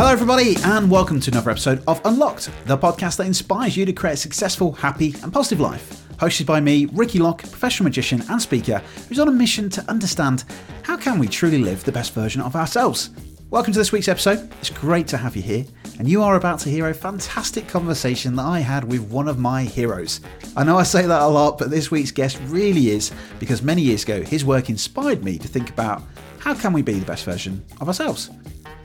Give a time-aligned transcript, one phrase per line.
[0.00, 3.92] Hello, everybody, and welcome to another episode of Unlocked, the podcast that inspires you to
[3.92, 6.06] create a successful, happy, and positive life.
[6.16, 10.44] Hosted by me, Ricky Locke, professional magician and speaker, who's on a mission to understand
[10.84, 13.10] how can we truly live the best version of ourselves.
[13.50, 14.50] Welcome to this week's episode.
[14.60, 15.66] It's great to have you here,
[15.98, 19.38] and you are about to hear a fantastic conversation that I had with one of
[19.38, 20.22] my heroes.
[20.56, 23.82] I know I say that a lot, but this week's guest really is because many
[23.82, 26.02] years ago his work inspired me to think about
[26.38, 28.30] how can we be the best version of ourselves.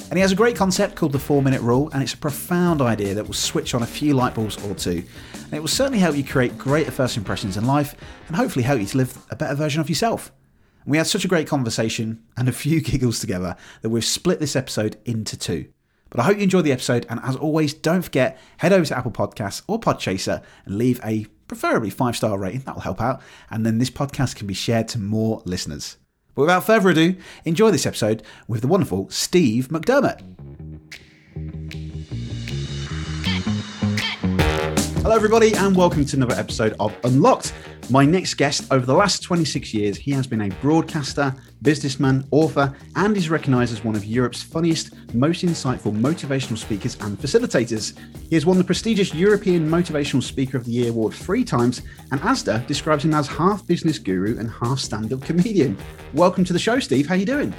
[0.10, 2.82] And he has a great concept called the four minute rule, and it's a profound
[2.82, 5.04] idea that will switch on a few light bulbs or two.
[5.34, 7.96] And it will certainly help you create greater first impressions in life
[8.28, 10.32] and hopefully help you to live a better version of yourself.
[10.84, 14.40] And we had such a great conversation and a few giggles together that we've split
[14.40, 15.68] this episode into two.
[16.12, 18.98] But I hope you enjoyed the episode, and as always, don't forget, head over to
[18.98, 23.66] Apple Podcasts or Podchaser and leave a preferably five star rating, that'll help out, and
[23.66, 25.98] then this podcast can be shared to more listeners.
[26.36, 30.22] But without further ado, enjoy this episode with the wonderful Steve McDermott.
[35.02, 37.54] Hello, everybody, and welcome to another episode of Unlocked.
[37.90, 41.34] My next guest, over the last 26 years, he has been a broadcaster,
[41.66, 47.20] businessman, author, and is recognized as one of Europe's funniest, most insightful motivational speakers and
[47.20, 47.98] facilitators.
[48.30, 52.22] He has won the prestigious European Motivational Speaker of the Year award three times, and
[52.22, 55.76] ASDA describes him as half business guru and half stand-up comedian.
[56.14, 57.08] Welcome to the show, Steve.
[57.08, 57.54] How are you doing?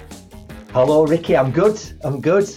[0.72, 1.36] Hello, Ricky.
[1.36, 1.78] I'm good.
[2.02, 2.48] I'm good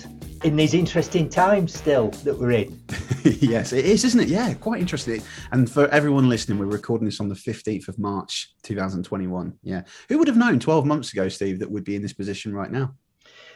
[0.44, 2.82] in these interesting times still that we're in.
[3.24, 4.28] yes, it is, isn't it?
[4.30, 5.22] Yeah, quite interesting.
[5.52, 9.54] And for everyone listening, we're recording this on the 15th of March, 2021.
[9.64, 9.84] Yeah.
[10.08, 12.72] Who would have known 12 months ago, Steve, that we'd be in this position right
[12.72, 12.94] now?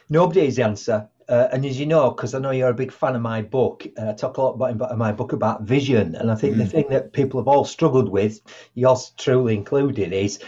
[0.10, 1.08] Nobody's answer.
[1.30, 3.88] Uh, and as you know, because I know you're a big fan of my book,
[3.98, 6.16] uh, I talk a lot about my book about vision.
[6.16, 6.60] And I think mm.
[6.60, 8.42] the thing that people have all struggled with,
[8.74, 10.40] yours truly included, is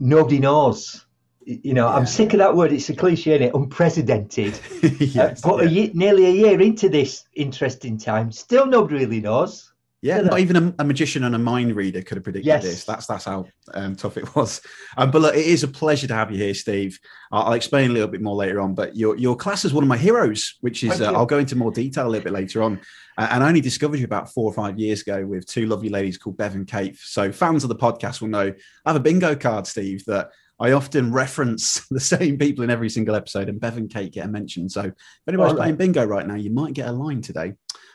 [0.00, 1.05] nobody knows
[1.46, 1.94] you know, yeah.
[1.94, 2.72] I'm sick of that word.
[2.72, 3.54] It's a cliche, isn't it?
[3.54, 4.58] Unprecedented.
[5.00, 5.68] yes, uh, but yeah.
[5.68, 9.72] a year, nearly a year into this interesting time, still nobody really knows.
[10.02, 12.62] Yeah, not even a, a, magician and a mind reader could have predicted yes.
[12.62, 12.84] this.
[12.84, 14.60] That's that's how um, tough it was.
[14.96, 16.98] Um, but look, it is a pleasure to have you here, Steve.
[17.32, 18.74] I'll, I'll, explain a little bit more later on.
[18.74, 21.56] But your your class is one of my heroes, which is uh, I'll go into
[21.56, 22.80] more detail a little bit later on.
[23.18, 25.88] Uh, and I only discovered you about four or five years ago with two lovely
[25.88, 26.96] ladies called Bev and Kate.
[26.98, 28.52] So fans of the podcast will know
[28.84, 32.90] I have a bingo card, Steve, that I often reference the same people in every
[32.90, 34.68] single episode, and Bev and Kate get a mention.
[34.68, 34.94] So if
[35.28, 35.60] anybody's right.
[35.60, 37.54] playing bingo right now, you might get a line today.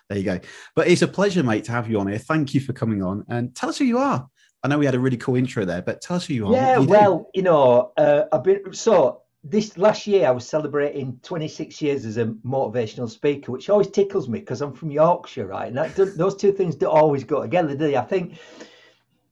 [0.09, 0.39] There you go.
[0.75, 2.17] But it's a pleasure, mate, to have you on here.
[2.17, 4.27] Thank you for coming on and tell us who you are.
[4.63, 6.53] I know we had a really cool intro there, but tell us who you are.
[6.53, 7.25] Yeah, you well, do.
[7.33, 12.17] you know, uh, I've been so this last year I was celebrating 26 years as
[12.17, 15.67] a motivational speaker, which always tickles me because I'm from Yorkshire, right?
[15.67, 17.97] And that, those two things don't always go together, do they?
[17.97, 18.37] I think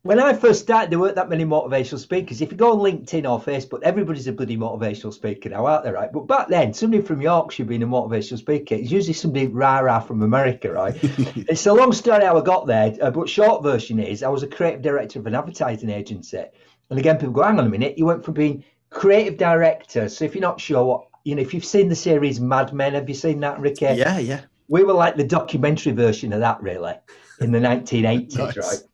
[0.09, 2.41] when I first started, there weren't that many motivational speakers.
[2.41, 5.91] If you go on LinkedIn or Facebook, everybody's a bloody motivational speaker now, aren't they,
[5.91, 6.11] right?
[6.11, 10.23] But back then, somebody from Yorkshire being a motivational speaker, it's usually somebody rah-rah from
[10.23, 10.97] America, right?
[11.03, 14.41] it's a long story how I got there, uh, but short version is I was
[14.41, 16.43] a creative director of an advertising agency.
[16.89, 20.09] And again, people go, hang on a minute, you went from being creative director.
[20.09, 22.95] So if you're not sure what, you know, if you've seen the series Mad Men,
[22.95, 23.85] have you seen that, Ricky?
[23.85, 24.41] Yeah, yeah.
[24.69, 26.95] We were like the documentary version of that, really,
[27.41, 28.57] in the 1980s, nice.
[28.57, 28.88] right?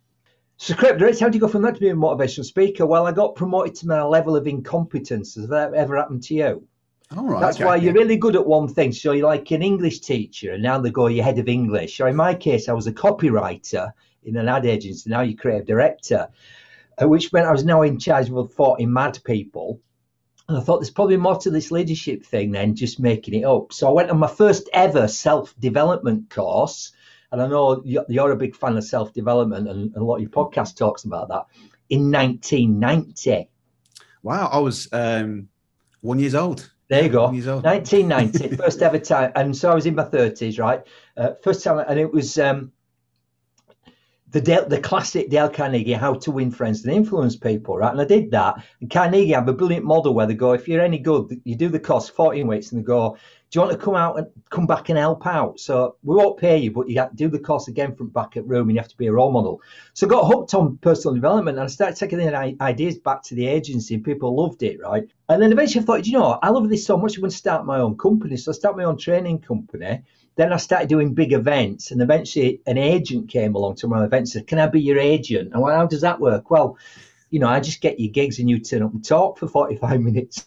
[0.58, 2.86] So, Crip, how do you go from that to being a motivational speaker?
[2.86, 5.36] Well, I got promoted to my level of incompetence.
[5.36, 6.68] Has that ever happened to you?
[7.16, 7.42] All right.
[7.42, 8.92] That's okay, why you're really good at one thing.
[8.94, 12.00] So you're like an English teacher, and now they go, you're head of English.
[12.00, 13.92] Or in my case, I was a copywriter
[14.24, 15.10] in an ad agency.
[15.10, 16.30] Now you're creative director,
[17.02, 19.82] uh, which meant I was now in charge of 40 mad people.
[20.48, 23.74] And I thought there's probably more to this leadership thing than just making it up.
[23.74, 26.92] So I went on my first ever self development course
[27.31, 30.31] and I know you're a big fan of self development, and a lot of your
[30.31, 31.46] podcast talks about that.
[31.90, 33.50] In 1990.
[34.24, 35.50] Wow, I was um,
[36.02, 36.72] one years old.
[36.88, 37.25] There you go.
[37.25, 40.81] 1990, first ever time, and so I was in my 30s, right?
[41.18, 42.72] Uh, first time, and it was um,
[44.30, 47.92] the Dale, the classic Dale Carnegie, How to Win Friends and Influence People, right?
[47.92, 48.63] And I did that.
[48.81, 51.69] And Carnegie have a brilliant model where they go, if you're any good, you do
[51.69, 53.18] the course 14 weeks, and they go,
[53.56, 55.62] do you want to come out and come back and help out?
[55.62, 58.36] So we won't pay you, but you have to do the course again from back
[58.36, 59.62] at room and you have to be a role model.
[59.94, 63.36] So I got hooked on personal development and I started taking the ideas back to
[63.36, 65.10] the agency and people loved it, right?
[65.30, 67.38] And then eventually I thought, you know, I love this so much, I'm going to
[67.38, 68.36] start my own company.
[68.36, 70.01] So I started my own training company.
[70.36, 74.19] Then I started doing big events and eventually an agent came along to my event
[74.19, 75.54] and said, can I be your agent?
[75.54, 76.51] And well, how does that work?
[76.51, 76.78] Well,
[77.30, 80.01] you know, I just get your gigs and you turn up and talk for 45
[80.01, 80.46] minutes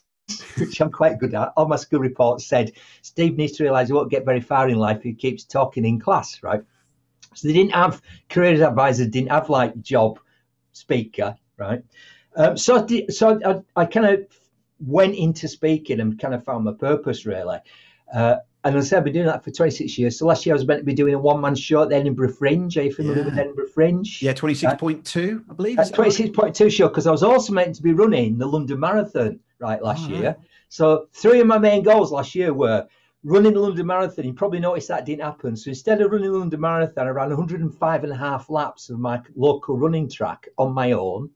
[0.57, 1.53] which I'm quite good at.
[1.57, 2.73] All my school reports said
[3.03, 5.85] Steve needs to realise he won't get very far in life if he keeps talking
[5.85, 6.63] in class, right?
[7.35, 10.19] So they didn't have careers advisors, didn't have like job
[10.73, 11.83] speaker, right?
[12.37, 14.27] Um, so I so I, I, kind of
[14.81, 17.59] went into speaking and kind of found my purpose really.
[18.13, 18.37] Uh,
[18.69, 20.19] And I said I've been doing that for 26 years.
[20.19, 21.97] So last year I was meant to be doing a one man show at the
[21.97, 22.77] Edinburgh Fringe.
[22.77, 23.25] Are you familiar Yeah.
[23.31, 24.21] with Edinburgh Fringe?
[24.21, 25.77] Yeah, 26.2, I believe.
[25.79, 26.13] That's is that right?
[26.55, 30.11] 26.2 show because I was also meant to be running the London Marathon right last
[30.11, 30.37] Oh, year.
[30.69, 32.87] So three of my main goals last year were
[33.25, 34.27] running the London Marathon.
[34.27, 35.57] You probably noticed that didn't happen.
[35.57, 38.99] So instead of running the London Marathon, I ran 105 and a half laps of
[39.01, 41.31] my local running track on my own.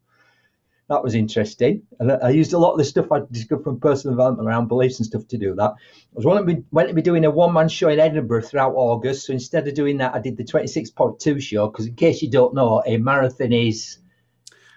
[0.93, 1.81] That was interesting.
[2.01, 4.69] And I, I used a lot of the stuff I discovered from personal development around
[4.69, 5.71] beliefs and stuff to do that.
[5.71, 5.75] I
[6.13, 8.75] was going to be, went to be doing a one man show in Edinburgh throughout
[8.75, 9.25] August.
[9.27, 12.53] So instead of doing that, I did the 26.2 show because, in case you don't
[12.55, 14.01] know, a marathon is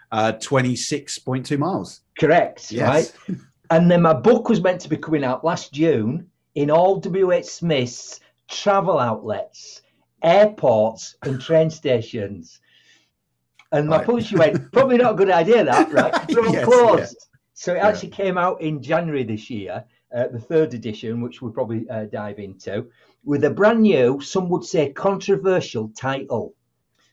[0.10, 2.00] Uh, 26.2 miles.
[2.18, 2.88] correct, Yes.
[3.28, 3.38] right?
[3.72, 7.44] And then my book was meant to be coming out last June in all WH
[7.44, 9.82] Smith's travel outlets,
[10.24, 12.62] airports, and train stations.
[13.76, 14.06] And my Right.
[14.06, 16.14] publisher went, probably not a good idea, that, right?
[16.38, 17.28] All Yes, closed.
[17.54, 17.88] So it Yeah.
[17.88, 19.84] actually came out in January this year,
[20.16, 22.88] uh, the third edition, which we'll probably uh, dive into,
[23.26, 26.54] with a brand new, some would say controversial title.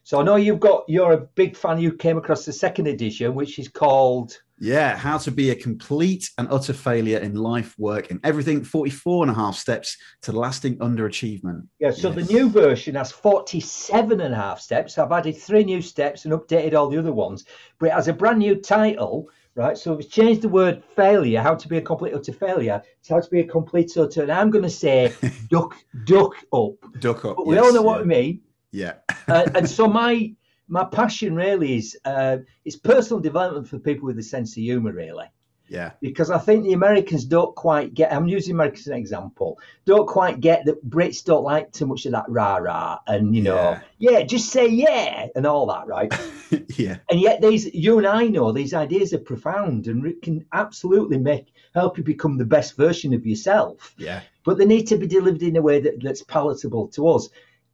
[0.05, 3.35] So I know you've got, you're a big fan, you came across the second edition,
[3.35, 8.11] which is called Yeah, how to be a complete and utter failure in life, work,
[8.11, 8.63] and everything.
[8.65, 11.67] 44 and a half steps to lasting underachievement.
[11.79, 12.27] Yeah, so Yes.
[12.27, 14.97] the new version has 47 and a half steps.
[14.97, 17.45] I've added three new steps and updated all the other ones,
[17.79, 19.77] but it has a brand new title, right?
[19.77, 23.21] So we've changed the word failure, how to be a complete utter failure, to how
[23.21, 24.23] to be a complete utter.
[24.23, 25.13] And I'm going to say
[25.49, 26.73] duck, duck up.
[26.99, 27.37] Duck up.
[27.37, 28.03] But we yes, all know what yeah.
[28.03, 28.41] I mean.
[28.73, 28.95] Yeah.
[29.29, 30.33] uh, and so my
[30.67, 34.93] my passion really is uh, it's personal development for people with a sense of humour,
[34.93, 35.25] really
[35.67, 35.91] Yeah.
[36.01, 38.11] because I think the Americans don't quite get.
[38.13, 39.59] I'm using America as an example.
[39.85, 43.43] Don't quite get that Brits don't like too much of that rah rah and you
[43.43, 43.79] know, Yeah.
[43.99, 46.11] yeah, just say yeah and all that, right?
[46.77, 46.97] yeah.
[47.11, 51.53] and yet these, you and I know these ideas are profound and can absolutely make
[51.75, 53.93] help you become the best version of yourself.
[53.97, 54.21] Yeah.
[54.45, 57.29] But they need to be delivered in a way that, that's palatable to us.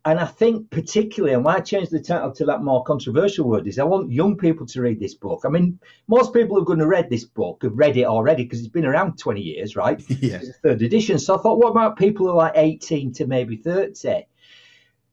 [0.09, 3.67] And I think particularly, and why I changed the title to that more controversial word
[3.67, 5.43] is I want young people to read this book.
[5.45, 8.43] I mean, most people who are going to read this book have read it already
[8.43, 10.03] because it's been around 20 years, right?
[10.19, 10.41] Yeah.
[10.63, 11.19] Third edition.
[11.19, 14.25] So I thought, what about people who are like 18 to maybe 30?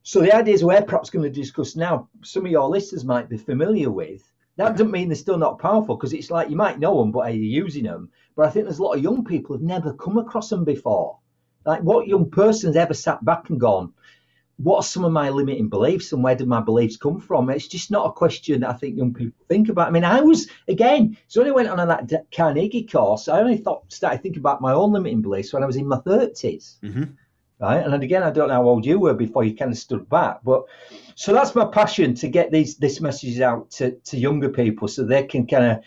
[0.02, 3.36] So the ideas we're perhaps going to discuss now, some of your listeners might be
[3.36, 4.22] familiar with.
[4.56, 7.26] That doesn't mean they're still not powerful because it's like you might know them, but
[7.26, 8.08] are you using them?
[8.34, 11.18] But I think there's a lot of young people who've never come across them before.
[11.66, 13.92] Like, what young person's ever sat back and gone,
[14.58, 17.50] what are some of my limiting beliefs and where did my beliefs come from?
[17.50, 19.88] It's just not a question that I think young people think about.
[19.88, 23.58] I mean, I was, again, so when I went on that Carnegie course, I only
[23.58, 27.04] thought, started thinking about my own limiting beliefs when I was in my 30s hmm
[27.58, 27.84] right?
[27.84, 30.40] And again, I don't know how old you were before you kind of stood back,
[30.44, 30.64] but
[31.14, 35.04] so that's my passion to get these this message out to, to younger people so
[35.04, 35.78] they can kind of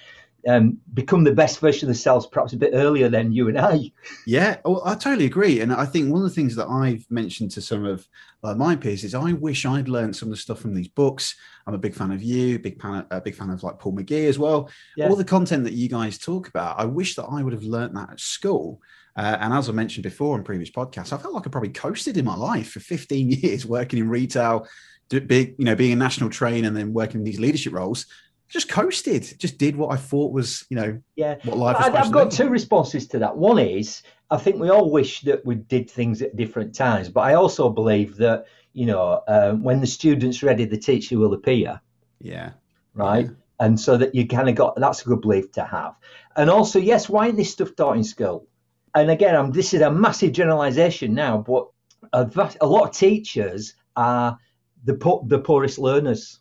[0.48, 3.92] um, become the best version of themselves, perhaps a bit earlier than you and I.
[4.26, 7.52] Yeah, well, I totally agree, and I think one of the things that I've mentioned
[7.52, 8.08] to some of
[8.44, 11.36] uh, my peers is I wish I'd learned some of the stuff from these books.
[11.68, 14.28] I'm a big fan of you, big fan, a big fan of like Paul McGee
[14.28, 14.70] as well.
[14.96, 15.10] Yeah.
[15.10, 17.96] All the content that you guys talk about, I wish that I would have learned
[17.96, 18.82] that at school.
[19.16, 22.16] Uh, and as I mentioned before in previous podcasts, I felt like I probably coasted
[22.18, 24.66] in my life for 15 years working in retail,
[25.10, 28.06] big, you know, being a national trainer and then working in these leadership roles.
[28.50, 31.36] Just coasted, just did what I thought was, you know, Yeah.
[31.44, 32.36] what life was I, I've got be.
[32.36, 33.38] two responses to that.
[33.38, 34.02] One is
[34.32, 37.70] I think we all wish that we did things at different times, but I also
[37.70, 41.80] believe that you know um, when the student's ready, the teacher will appear.
[42.20, 42.52] Yeah.
[42.94, 43.26] right?
[43.26, 43.32] Yeah.
[43.62, 45.94] And so that you kind of got that's a good belief to have.
[46.36, 48.48] And also, yes, why isn't this stuff taught in school?
[48.96, 51.68] And again, I'm, this is a massive generalization now, but
[52.14, 54.38] a, vast, a lot of teachers are
[54.86, 56.40] the po- the poorest learners.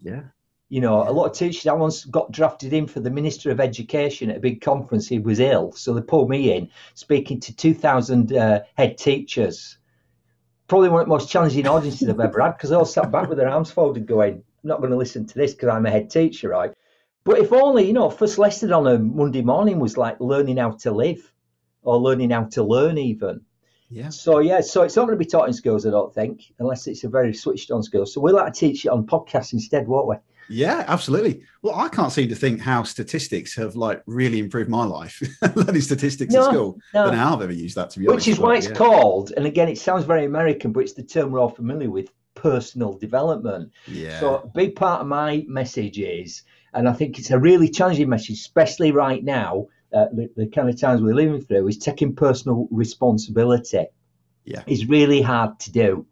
[0.00, 0.22] Yeah.
[0.68, 1.66] You know, a lot of teachers.
[1.66, 5.08] I once got drafted in for the Minister of Education at a big conference.
[5.08, 9.78] He was ill, so they pulled me in, speaking to 2,000 uh, head teachers.
[10.66, 13.28] Probably one of the most challenging audiences I've ever had because they all sat back
[13.28, 15.90] with their arms folded, going, "I'm not going to listen to this because I'm a
[15.90, 16.74] head teacher, right?"
[17.24, 20.72] But if only, you know, first lesson on a Monday morning was like learning how
[20.72, 21.32] to live
[21.82, 23.40] or learning how to learn, even.
[23.90, 24.10] Yeah.
[24.10, 26.86] So yeah, so it's not going to be taught in schools, I don't think, unless
[26.86, 28.04] it's a very switched on school.
[28.04, 30.16] So we'll like to teach it on podcasts instead, won't we?
[30.48, 31.42] Yeah, absolutely.
[31.62, 35.22] Well, I can't seem to think how statistics have like really improved my life.
[35.54, 36.78] Learning statistics No, at school.
[36.94, 37.04] no.
[37.04, 38.26] Don't know how I've ever used that to be honest.
[38.26, 38.74] Which is why but it's yeah.
[38.74, 42.10] called, and again, it sounds very American, but it's the term we're all familiar with
[42.34, 43.72] personal development.
[43.86, 44.20] Yeah.
[44.20, 48.08] So, a big part of my message is, and I think it's a really challenging
[48.08, 52.14] message, especially right now, uh, the, the kind of times we're living through, is taking
[52.14, 53.86] personal responsibility.
[54.44, 54.62] Yeah.
[54.66, 56.06] Is really hard to do.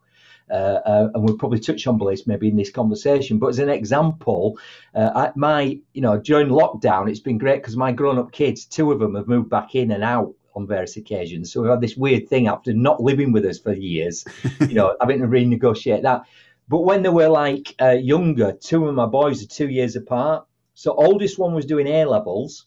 [0.50, 3.38] Uh, uh, and we'll probably touch on beliefs maybe in this conversation.
[3.38, 4.58] But as an example,
[4.94, 9.00] uh, my, you know, during lockdown, it's been great because my grown-up kids, two of
[9.00, 11.52] them have moved back in and out on various occasions.
[11.52, 14.24] So we've had this weird thing after not living with us for years,
[14.60, 16.22] you know, having to renegotiate that.
[16.68, 20.46] But when they were like uh, younger, two of my boys are two years apart.
[20.74, 22.66] So oldest one was doing A levels,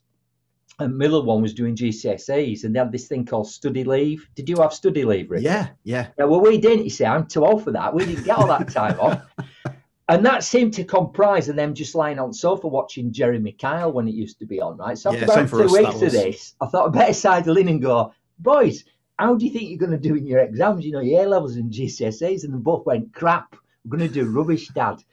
[0.79, 4.27] and middle one was doing GCSEs, and they had this thing called study leave.
[4.35, 5.43] Did you have study leave, Rick?
[5.43, 6.07] Yeah, yeah.
[6.17, 6.85] yeah well, we didn't.
[6.85, 7.93] You see, I'm too old for that.
[7.93, 9.21] We didn't get all that time off.
[10.09, 13.91] And that seemed to comprise of them just lying on the sofa watching Jeremy Kyle
[13.91, 14.97] when it used to be on, right?
[14.97, 17.57] So after Yeah, about two us, weeks that of this, I thought I'd better sidle
[17.57, 18.85] in and go, boys,
[19.19, 20.83] how do you think you're going to do in your exams?
[20.83, 23.55] You know, your A levels and GCSEs, and they both went crap.
[23.85, 25.03] We're going to do rubbish, Dad.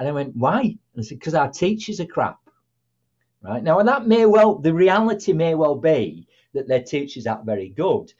[0.00, 0.62] And I went, why?
[0.62, 2.39] And I said, because our teachers are crap.
[3.42, 7.46] Right now, and that may well, the reality may well be that their teachers aren't
[7.46, 8.12] very good,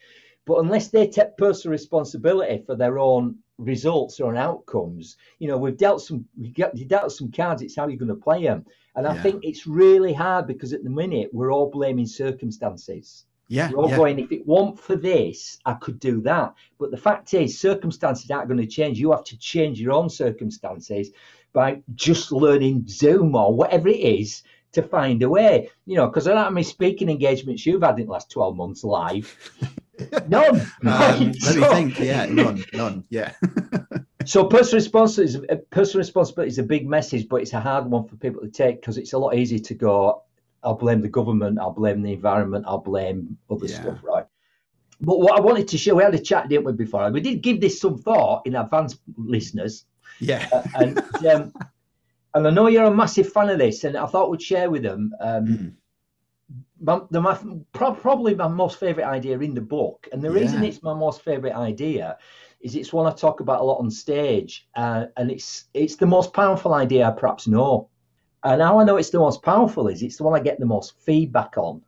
[0.46, 5.76] but unless they take personal responsibility for their own results or outcomes, you know, we've
[5.76, 7.60] dealt some, we get you dealt some cards.
[7.60, 8.64] It's how you're going to play them,
[8.96, 9.20] and I Yeah.
[9.22, 13.26] think it's really hard because at the minute we're all blaming circumstances.
[13.48, 13.96] Yeah, We're all yeah.
[13.96, 16.54] going, if it weren't for this, I could do that.
[16.78, 19.00] But the fact is, circumstances aren't going to change.
[19.00, 21.10] You have to change your own circumstances
[21.52, 25.70] by just learning Zoom or whatever it is to find a way.
[25.86, 28.56] You know, because don't know how many speaking engagements you've had in the last 12
[28.56, 29.50] months live.
[30.28, 30.60] None.
[30.86, 31.98] Um, let me think.
[31.98, 33.04] Yeah, none, none.
[33.10, 33.34] Yeah,
[34.24, 37.84] so personal responsibility is uh, personal responsibility is a big message, but it's a hard
[37.84, 40.22] one for people to take because it's a lot easier to go.
[40.62, 41.58] I'll blame the government.
[41.58, 42.64] I'll blame the environment.
[42.66, 43.82] I'll blame other Yeah.
[43.82, 44.24] stuff, right?
[45.02, 47.10] But what I wanted to show, we had a chat, didn't we, before?
[47.10, 49.84] We did give this some thought in advance, listeners,
[50.18, 51.52] yeah, and um,
[52.34, 54.82] and I know you're a massive fan of this, and I thought we'd share with
[54.82, 55.14] them.
[55.20, 55.72] Um, Mm.
[56.80, 57.38] my, the, my,
[57.72, 61.22] pro- probably my most favorite idea in the book, and the reason it's my most
[61.22, 62.16] favorite idea
[62.60, 66.06] is it's one I talk about a lot on stage, uh, and it's it's the
[66.06, 67.88] most powerful idea I perhaps know.
[68.42, 70.66] And how I know it's the most powerful is it's the one I get the
[70.66, 71.82] most feedback on.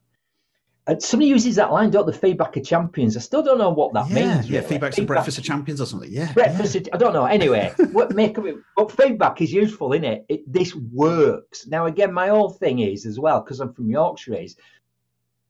[0.86, 3.16] And somebody uses that line, don't the feedback of champions?
[3.16, 4.50] I still don't know what that yeah, means.
[4.50, 4.58] yeah.
[4.58, 4.68] really.
[4.70, 6.10] Feedback's a breakfast of champions or something.
[6.12, 7.24] Yeah, Breakfast, I don't know.
[7.24, 8.56] Anyway, what make of it?
[8.76, 10.26] But feedback is useful, isn't it?
[10.28, 11.68] it this works.
[11.68, 14.34] Now, again, my whole thing is as well because I'm from Yorkshire.
[14.34, 14.56] Is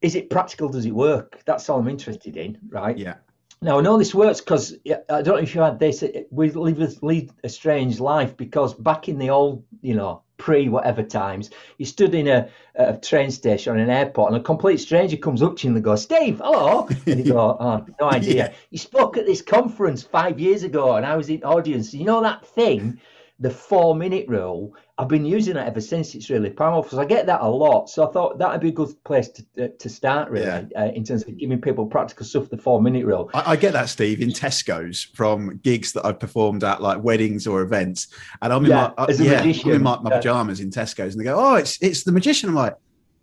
[0.01, 0.69] is it practical?
[0.69, 1.41] Does it work?
[1.45, 2.95] That's all I'm interested in, right?
[2.95, 3.15] yeah,
[3.61, 6.03] Now I know this works because I don't know if you had this.
[6.03, 10.21] Uh, we live a, lead a strange life because back in the old, you know,
[10.43, 14.43] pre whatever times, you stood in a, a train station or an airport and a
[14.43, 17.85] complete stranger comes up to you and they go, "Steve, hello," and you go, "Oh,
[18.01, 18.53] no idea." Yeah.
[18.69, 21.93] You spoke at this conference five years ago and I was in audience.
[21.93, 22.99] You know that thing,
[23.43, 24.73] the four minute rule.
[24.97, 26.15] I've been using it ever since.
[26.15, 26.97] It's really powerful.
[26.97, 27.89] So I get that a lot.
[27.89, 30.63] So I thought that'd be a good place to uh, to start really Yeah.
[30.81, 32.49] uh, in terms of giving people practical stuff.
[32.49, 33.29] The four minute rule.
[33.33, 37.45] I, I get that, Steve, in Tesco's from gigs that I've performed at, like weddings
[37.45, 38.07] or events,
[38.41, 39.71] and I'm in Yeah, my uh, as a yeah, I'm magician.
[39.71, 42.55] in my, my pajamas in Tesco's, and they go, "Oh, it's it's the magician." I'm
[42.55, 42.75] like,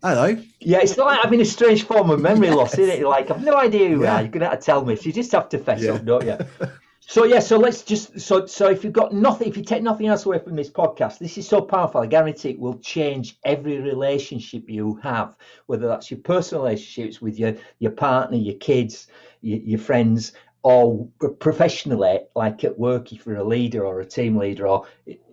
[0.03, 3.07] "Hello." Yeah, it's like having a strange form of memory loss, isn't it?
[3.07, 4.17] Like I've no idea who you Yeah.
[4.17, 4.21] are.
[4.23, 4.97] You're gonna have to tell me.
[4.97, 5.93] So you just have to fess Yeah.
[5.93, 6.37] up, don't you?
[7.11, 10.07] So yeah, so let's just so so if you've got nothing, if you take nothing
[10.07, 12.01] else away from this podcast, this is so powerful.
[12.01, 15.37] I guarantee it will change every relationship you have,
[15.67, 19.09] whether that's your personal relationships with your your partner, your kids,
[19.41, 21.09] your, your friends, or
[21.41, 24.87] professionally, like at work, if you're a leader or a team leader, or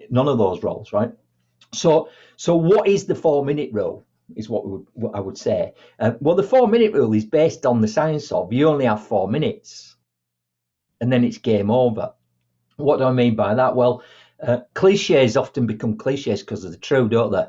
[0.09, 1.11] none of those roles, right?
[1.73, 4.03] So so what is the four minute rule?
[4.35, 5.73] is what, would, what I would say.
[5.99, 9.07] Uh, well, the four minute rule is based on the science of you only have
[9.07, 9.96] four minutes
[11.01, 12.13] and then it's game over.
[12.77, 13.75] What do I mean by that?
[13.75, 14.03] Well,
[14.41, 17.45] uh, cliches often become cliches because of the true, don't they?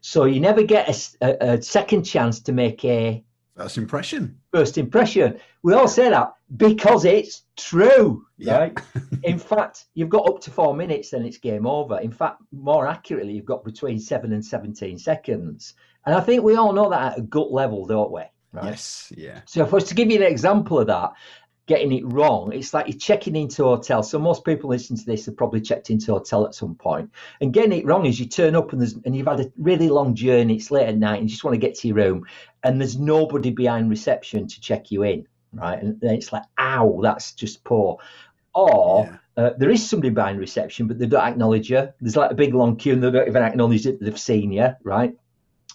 [0.00, 0.88] So you never get
[1.22, 3.24] a second chance to make a
[3.56, 4.38] First impression.
[4.52, 5.38] first impression.
[5.62, 8.58] We all say that because it's true, Yeah.
[8.58, 8.78] right?
[9.24, 11.98] In fact, you've got up to four minutes, then it's game over.
[12.00, 15.72] In fact, more accurately, you've got between seven and 17 seconds.
[16.04, 18.20] And I think we all know that at a gut level, don't we?
[18.52, 18.66] Right?
[18.66, 19.10] Yes.
[19.16, 19.40] Yeah.
[19.46, 21.12] So if I was to give you an example of that,
[21.66, 24.02] getting it wrong, it's like you're checking into a hotel.
[24.02, 27.10] So most people listening to this have probably checked into a hotel at some point.
[27.40, 29.88] And getting it wrong is you turn up and there's and you've had a really
[29.88, 32.26] long journey, it's late at night, and you just want to get to your room,
[32.62, 35.82] and there's nobody behind reception to check you in, right?
[35.82, 37.98] And then it's like, ow, that's just poor.
[38.54, 39.44] Or Yeah.
[39.44, 41.88] uh, there is somebody behind reception, but they don't acknowledge you.
[42.00, 44.68] There's like a big long queue and they don't even acknowledge that they've seen you,
[44.82, 45.14] right?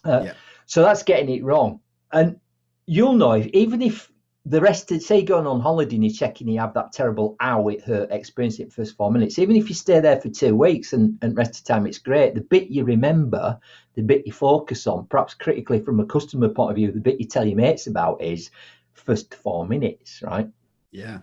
[0.04, 0.34] Uh, Yeah.
[0.66, 1.82] So that's getting it wrong.
[2.12, 2.40] And
[2.88, 4.10] you'll know if, even if
[4.46, 7.68] the rest of say going on holiday and you're checking you have that terrible ow
[7.68, 9.38] it hurt experience the first four minutes.
[9.38, 12.34] Even if you stay there for two weeks and, and rest of time it's great.
[12.34, 13.60] The bit you remember
[13.94, 17.20] the bit you focus on perhaps critically from a customer point of view the bit
[17.20, 18.50] you tell your mates about is
[18.94, 20.50] first four minutes right?
[20.92, 21.20] Yeah.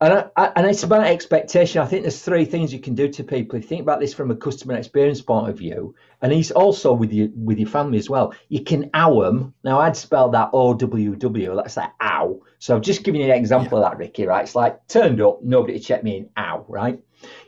[0.00, 1.82] And, I, and it's about expectation.
[1.82, 3.56] I think there's three things you can do to people.
[3.58, 6.92] If you think about this from a customer experience point of view, and he's also
[6.92, 8.34] with you with your family as well.
[8.48, 9.54] You can ow them.
[9.62, 11.54] Now I'd spell that O W W.
[11.54, 12.40] That's like ow.
[12.58, 13.84] So I've just giving you an example yeah.
[13.86, 14.26] of that, Ricky.
[14.26, 14.44] Right?
[14.44, 16.30] It's like turned up, nobody to check me in.
[16.36, 17.02] Ow, right?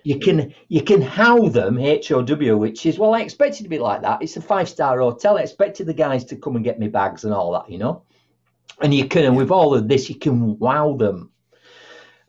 [0.05, 3.71] You can you can how them H O W, which is well, I expected to
[3.71, 4.23] be like that.
[4.23, 5.39] It's a five star hotel.
[5.39, 8.03] I expected the guys to come and get me bags and all that, you know.
[8.81, 11.32] And you can, and with all of this, you can wow them.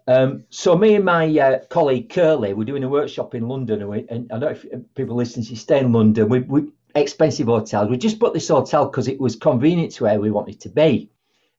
[0.07, 3.89] Um, so me and my uh, colleague Curly, we're doing a workshop in London, and,
[3.89, 6.27] we, and I don't know if people listening, she stay in London.
[6.27, 7.89] We, we expensive hotels.
[7.89, 11.09] We just booked this hotel because it was convenient to where we wanted to be,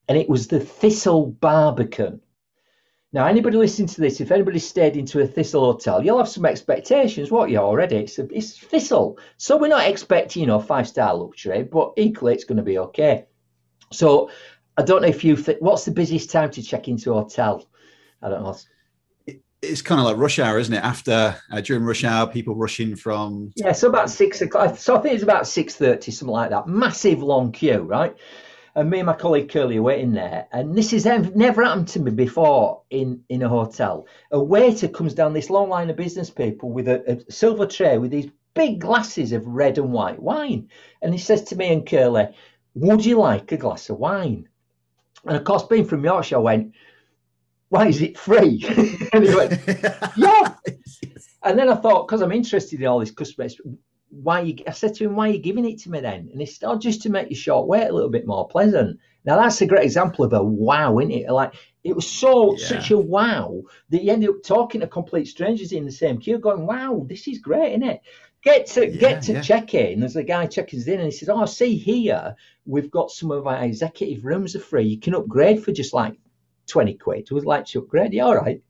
[0.07, 2.21] and it was the Thistle Barbican.
[3.13, 6.45] Now, anybody listening to this, if anybody stayed into a Thistle hotel, you'll have some
[6.45, 7.95] expectations, what you already?
[7.95, 9.17] It's, a, it's Thistle.
[9.37, 12.77] So we're not expecting, you know, five star luxury, but equally it's going to be
[12.77, 13.25] okay.
[13.93, 14.29] So
[14.77, 17.65] I don't know if you think, what's the busiest time to check into a hotel?
[18.25, 18.57] I don't know.
[19.61, 20.83] It's kind of like rush hour, isn't it?
[20.83, 24.77] After uh, during rush hour, people rushing from yeah, so about six o'clock.
[24.77, 26.67] So I think it's about six thirty, something like that.
[26.67, 28.15] Massive long queue, right?
[28.75, 30.47] and me and my colleague Curly are waiting there.
[30.51, 34.05] And this has never happened to me before in, in a hotel.
[34.31, 37.97] A waiter comes down this long line of business people with a, a silver tray
[37.97, 40.69] with these big glasses of red and white wine.
[41.01, 42.27] And he says to me and Curly,
[42.73, 44.49] Would you like a glass of wine?
[45.25, 46.73] And of course, being from Yorkshire, I went,
[47.75, 48.63] Why is it free?
[49.13, 49.59] and he went,
[50.15, 50.55] Yeah.
[51.43, 53.47] And then I thought, because I'm interested in all this customer
[54.09, 56.29] why you I said to him, why are you giving it to me then?
[56.31, 58.99] And he said, oh, just to make your short wait a little bit more pleasant.
[59.25, 61.29] Now that's a great example of a wow, isn't it?
[61.29, 61.53] Like
[61.83, 62.67] it was so yeah.
[62.67, 66.37] such a wow that you ended up talking to complete strangers in the same queue,
[66.37, 68.01] going, Wow, this is great, isn't it?
[68.43, 69.41] Get to yeah, get to yeah.
[69.41, 69.99] check in.
[69.99, 73.47] There's a guy checking in and he says, Oh, see here, we've got some of
[73.47, 74.85] our executive rooms are free.
[74.85, 76.15] You can upgrade for just like
[76.67, 77.27] 20 quid.
[77.31, 78.13] We'd like to upgrade.
[78.13, 78.61] Yeah, all right.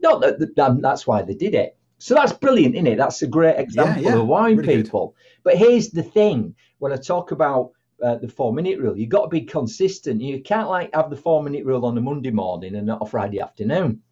[0.00, 1.76] No, that, that, that's why they did it.
[1.98, 2.96] So that's brilliant, isn't it?
[2.96, 4.20] That's a great example yeah, yeah.
[4.20, 5.08] of wine really people.
[5.16, 5.42] Good.
[5.42, 7.72] But here's the thing: when I talk about
[8.02, 10.20] uh, the four minute rule, you've got to be consistent.
[10.20, 13.06] You can't like have the four minute rule on a Monday morning and not a
[13.06, 14.02] Friday afternoon.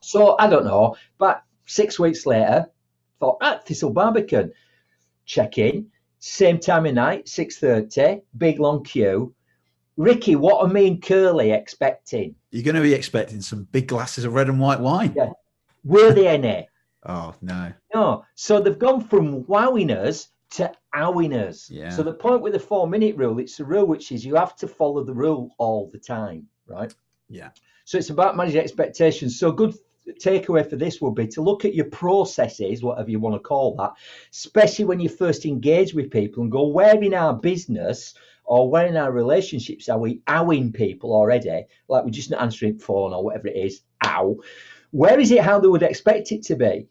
[0.00, 2.66] So I don't know, but six weeks later,
[3.20, 4.52] thought ah, Thistle Barbican,
[5.24, 9.34] check in, same time of night, six thirty, big long queue.
[9.98, 12.36] Ricky, what are me and Curly expecting?
[12.52, 15.12] You're going to be expecting some big glasses of red and white wine.
[15.14, 15.30] Yeah.
[15.84, 16.66] Were they any?
[17.06, 17.72] Oh no.
[17.94, 18.24] No.
[18.34, 21.70] So they've gone from wowing us to owing us.
[21.70, 21.90] Yeah.
[21.90, 24.56] So the point with the four minute rule, it's a rule which is you have
[24.56, 26.92] to follow the rule all the time, right?
[27.30, 27.50] Yeah.
[27.84, 29.38] So it's about managing expectations.
[29.38, 29.76] So good
[30.20, 33.76] takeaway for this would be to look at your processes, whatever you want to call
[33.76, 33.92] that,
[34.32, 38.14] especially when you first engage with people and go, where in our business
[38.48, 41.66] or where in our relationships are we owing people already?
[41.86, 44.38] Like we're just not answering phone or whatever it is, ow.
[44.90, 46.88] Where is it how they would expect it to be?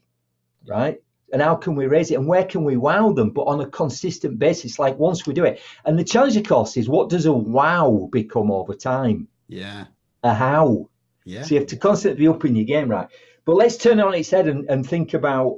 [0.68, 1.02] Right?
[1.34, 2.20] And how can we raise it?
[2.20, 3.32] And where can we wow them?
[3.32, 5.60] But on a consistent basis, like once we do it.
[5.84, 9.28] And the challenge, of course, is what does a wow become over time?
[9.48, 9.86] Yeah.
[10.24, 10.90] A how.
[11.26, 11.42] Yeah.
[11.42, 13.08] So you have to constantly be up in your game, right?
[13.46, 15.58] But let's turn it on its head and, and think about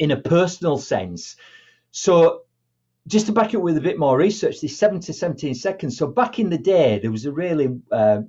[0.00, 1.36] in a personal sense.
[1.92, 2.42] So
[3.06, 5.96] just to back it with a bit more research, this 7 to 17 seconds.
[5.96, 8.22] So back in the day, there was a really uh,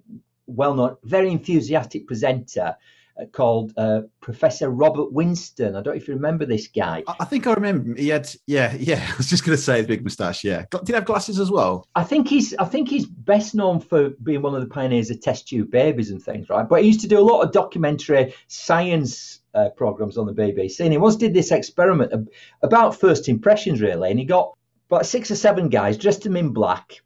[0.45, 2.75] well-known, very enthusiastic presenter
[3.19, 5.75] uh, called uh, Professor Robert Winston.
[5.75, 7.03] I don't know if you remember this guy.
[7.19, 7.99] I think I remember.
[7.99, 9.03] He had, yeah, yeah.
[9.11, 10.43] I was just going to say his big moustache.
[10.43, 11.87] Yeah, did he have glasses as well?
[11.95, 15.21] I think he's, I think he's best known for being one of the pioneers of
[15.21, 16.67] test tube babies and things, right?
[16.67, 20.81] But he used to do a lot of documentary science uh, programs on the BBC,
[20.81, 22.29] and he once did this experiment
[22.61, 24.56] about first impressions, really, and he got
[24.89, 27.01] about six or seven guys dressed them in black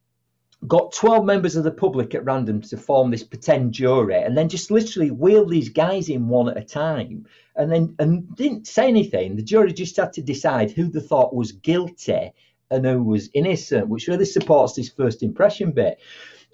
[0.68, 4.48] got 12 members of the public at random to form this pretend jury and then
[4.48, 7.26] just literally wheeled these guys in one at a time.
[7.56, 9.36] And then and didn't say anything.
[9.36, 12.32] The jury just had to decide who they thought was guilty
[12.70, 16.00] and who was innocent which really supports this first impression bit.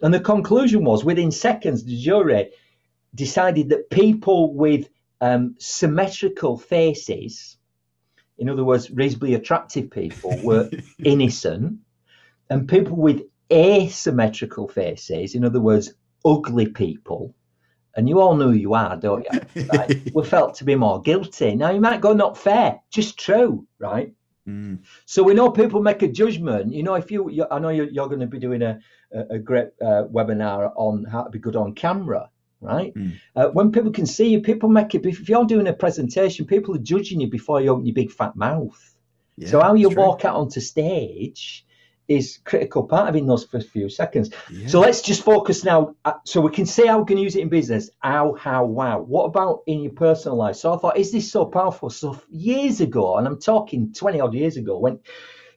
[0.01, 2.51] And the conclusion was within seconds the jury
[3.13, 4.87] decided that people with
[5.19, 7.56] um, symmetrical faces
[8.37, 10.69] in other words reasonably attractive people were
[11.03, 11.79] innocent
[12.49, 15.93] and people with asymmetrical faces, in other words,
[16.25, 17.33] ugly people,
[17.95, 19.65] and you all know who you are, don't you?
[19.73, 20.13] Right?
[20.13, 21.55] We're felt to be more guilty.
[21.55, 24.13] Now you might go not fair, just true, right?
[24.47, 24.79] Mm.
[25.05, 26.73] So we know people make a judgment.
[26.73, 28.79] You know, if you, you I know you're, you're, going to be doing a,
[29.11, 32.29] a, great uh, webinar on how to be good on camera,
[32.61, 32.93] right?
[32.93, 33.19] Mm.
[33.35, 35.05] Uh, when people can see you, people make it.
[35.05, 38.35] If you're doing a presentation, people are judging you before you open your big fat
[38.35, 38.95] mouth.
[39.37, 40.01] Yeah, so how you true.
[40.01, 41.65] walk out onto stage
[42.07, 44.31] is critical part of in those first few seconds.
[44.51, 44.67] Yeah.
[44.67, 45.95] So let's just focus now.
[46.05, 47.89] Uh, so we can see how we can use it in business.
[47.99, 48.99] How, how, wow.
[48.99, 50.55] What about in your personal life?
[50.55, 51.89] So I thought, is this so powerful?
[51.89, 54.99] So years ago, and I'm talking 20 odd years ago, when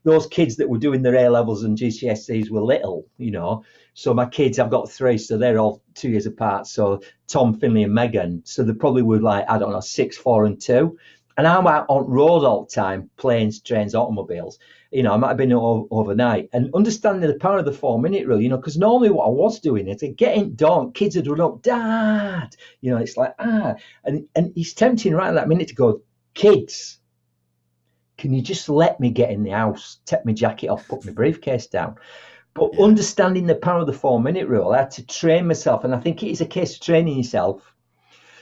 [0.03, 3.65] those kids that were doing their A levels and GCSEs were little, you know.
[3.95, 6.67] So my kids, I've got three, so they're all two years apart.
[6.67, 8.43] So Tom, Finley, and Megan.
[8.45, 10.99] So they probably were like, I don't know, six, four, and two.
[11.37, 14.59] And I'm out on road all the time, planes, trains, automobiles.
[14.91, 18.01] You know, I might have been over, overnight and understanding the power of the four
[18.01, 21.29] minute rule, you know, because normally what I was doing is getting done, kids would
[21.29, 23.75] run up, Dad, you know, it's like, ah,
[24.05, 26.03] and, and he's tempting right at that minute to go,
[26.35, 26.99] kids,
[28.19, 31.13] can you just let me get in the house, take my jacket off, put my
[31.13, 31.95] briefcase down?
[32.55, 32.85] But yeah.
[32.85, 35.85] understanding the power of the four minute rule, I had to train myself.
[35.85, 37.75] And I think it is a case of training yourself.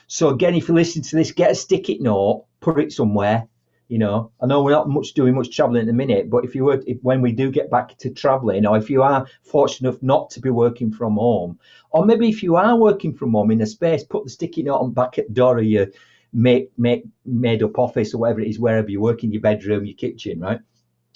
[0.06, 3.46] So, again, if you listen to this, get a sticky note, put it somewhere.
[3.88, 6.54] You know, I know we're not much doing much traveling at the minute, but if
[6.54, 9.88] you were, if, when we do get back to traveling, or if you are fortunate
[9.88, 11.58] enough not to be working from home,
[11.90, 14.78] or maybe if you are working from home in a space, put the sticky note
[14.78, 15.86] on back at the door of your
[16.34, 19.86] make, make, made up office or whatever it is, wherever you work in your bedroom,
[19.86, 20.60] your kitchen, right?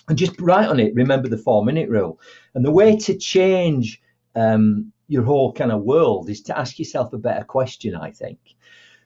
[0.09, 2.21] And just write on it, remember the four minute rule.
[2.55, 4.01] And the way to change
[4.35, 8.39] um, your whole kind of world is to ask yourself a better question, I think.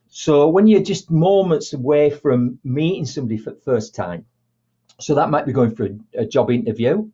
[0.09, 4.25] So when you're just moments away from meeting somebody for the first time,
[4.99, 7.11] so that might be going for a, a job interview,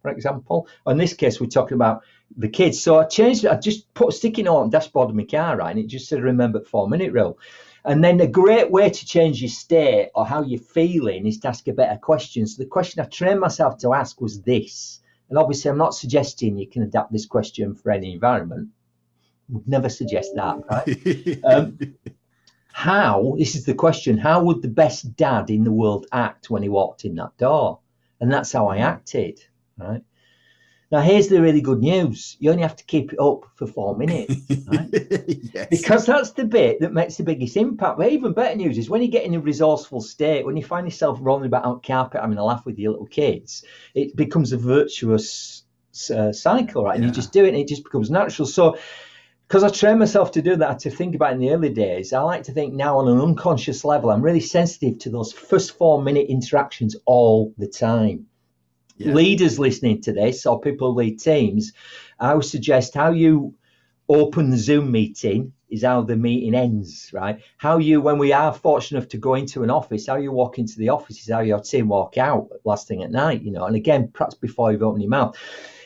[0.00, 0.66] for example.
[0.86, 2.02] In this case, we're talking about
[2.36, 2.82] the kids.
[2.82, 3.44] So I changed.
[3.44, 5.70] I just put a sticky note on the dashboard of my car, right?
[5.70, 7.38] And it just said, remember four minute rule.
[7.84, 11.48] And then a great way to change your state or how you're feeling is to
[11.48, 12.46] ask a better question.
[12.46, 15.00] So the question I trained myself to ask was this.
[15.28, 18.68] And obviously, I'm not suggesting you can adapt this question for any environment.
[19.48, 21.38] Would never suggest that, right?
[21.44, 21.78] um,
[22.72, 26.62] how, this is the question, how would the best dad in the world act when
[26.62, 27.80] he walked in that door?
[28.20, 29.40] And that's how I acted,
[29.76, 30.02] right?
[30.90, 32.36] Now, here's the really good news.
[32.40, 34.34] You only have to keep it up for four minutes,
[34.66, 34.88] right?
[35.54, 35.68] yes.
[35.70, 37.96] Because that's the bit that makes the biggest impact.
[37.96, 40.88] But even better news is when you get in a resourceful state, when you find
[40.88, 44.56] yourself rolling about on carpet having a laugh with your little kids, it becomes a
[44.56, 45.62] virtuous
[46.12, 46.96] uh, cycle, right?
[46.96, 47.10] And yeah.
[47.10, 48.46] you just do it and it just becomes natural.
[48.46, 48.76] So,
[49.46, 52.20] because I train myself to do that, to think about in the early days, I
[52.22, 56.02] like to think now on an unconscious level, I'm really sensitive to those first four
[56.02, 58.26] minute interactions all the time
[59.00, 59.12] yeah.
[59.12, 61.72] leaders listening to this or people lead teams,
[62.18, 63.54] I would suggest how you
[64.08, 67.40] open the Zoom meeting is how the meeting ends, right?
[67.56, 70.58] How you, when we are fortunate enough to go into an office, how you walk
[70.58, 73.64] into the office is how your team walk out last thing at night, you know.
[73.64, 75.36] And again, perhaps before you've opened your mouth.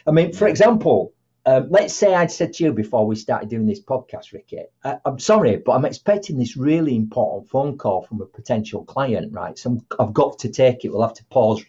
[0.07, 1.13] I mean, for example,
[1.47, 4.97] um, let's say I'd said to you before we started doing this podcast, Ricky, I,
[5.05, 9.59] am sorry, but I'm expecting this really important phone call from a potential client, right?
[9.59, 10.89] So i have got to take it.
[10.93, 11.63] We'll have to pause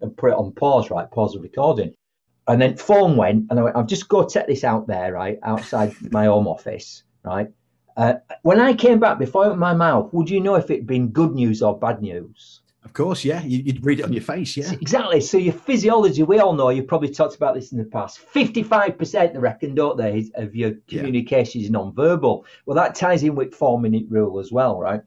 [0.00, 1.10] and put it on pause, right?
[1.10, 1.94] Pause the recording.
[2.48, 5.12] And then phone went, and I went, I've just got to set this out there,
[5.12, 5.38] right?
[5.42, 7.48] Outside my home office, right?
[7.96, 10.86] Uh, when I came back, before I opened my mouth, would you know if it'd
[10.86, 12.60] been good news or bad news?
[12.82, 13.42] Of course, yeah.
[13.42, 14.72] You'd read it on your face, yeah.
[14.72, 15.20] Exactly.
[15.20, 18.20] So your physiology, we all know, you've probably talked about this in the past.
[18.34, 21.66] 55%, I reckon, don't they, of your communication yeah.
[21.66, 22.46] is non-verbal.
[22.64, 25.02] Well, that ties in with four-minute rule as well, right?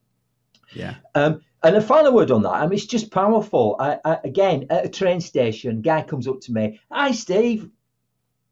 [0.74, 0.96] Yeah.
[1.16, 2.52] Um, and a final word on that.
[2.52, 3.78] I mean, it's just powerful.
[3.80, 6.80] I, I, again, at a train station, guy comes up to me.
[6.92, 7.70] Hi, Steve.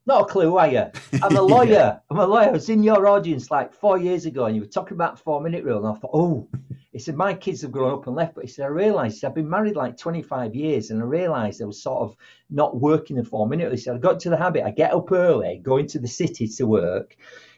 [0.08, 0.86] Not a clue, who are you?
[1.22, 1.70] I'm a lawyer.
[1.70, 2.00] yeah.
[2.10, 2.48] I'm a lawyer.
[2.48, 5.42] I was in your audience like four years ago, and you were talking about four
[5.42, 5.86] minute rule.
[5.86, 6.48] And I thought, oh,
[6.92, 8.36] he said, my kids have grown up and left.
[8.36, 11.66] But he said, I realised I've been married like 25 years, and I realised I
[11.66, 12.16] was sort of
[12.50, 13.72] not working the four minute.
[13.72, 14.64] He said, I got to the habit.
[14.66, 17.16] I get up early, go into the city to work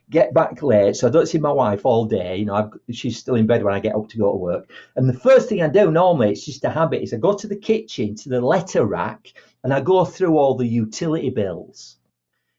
[0.09, 2.37] get back late, so I don't see my wife all day.
[2.37, 4.69] You know, I've, she's still in bed when I get up to go to work.
[4.95, 7.47] And the first thing I do normally, it's just a habit, is I go to
[7.47, 11.97] the kitchen to the letter rack and I go through all the utility bills.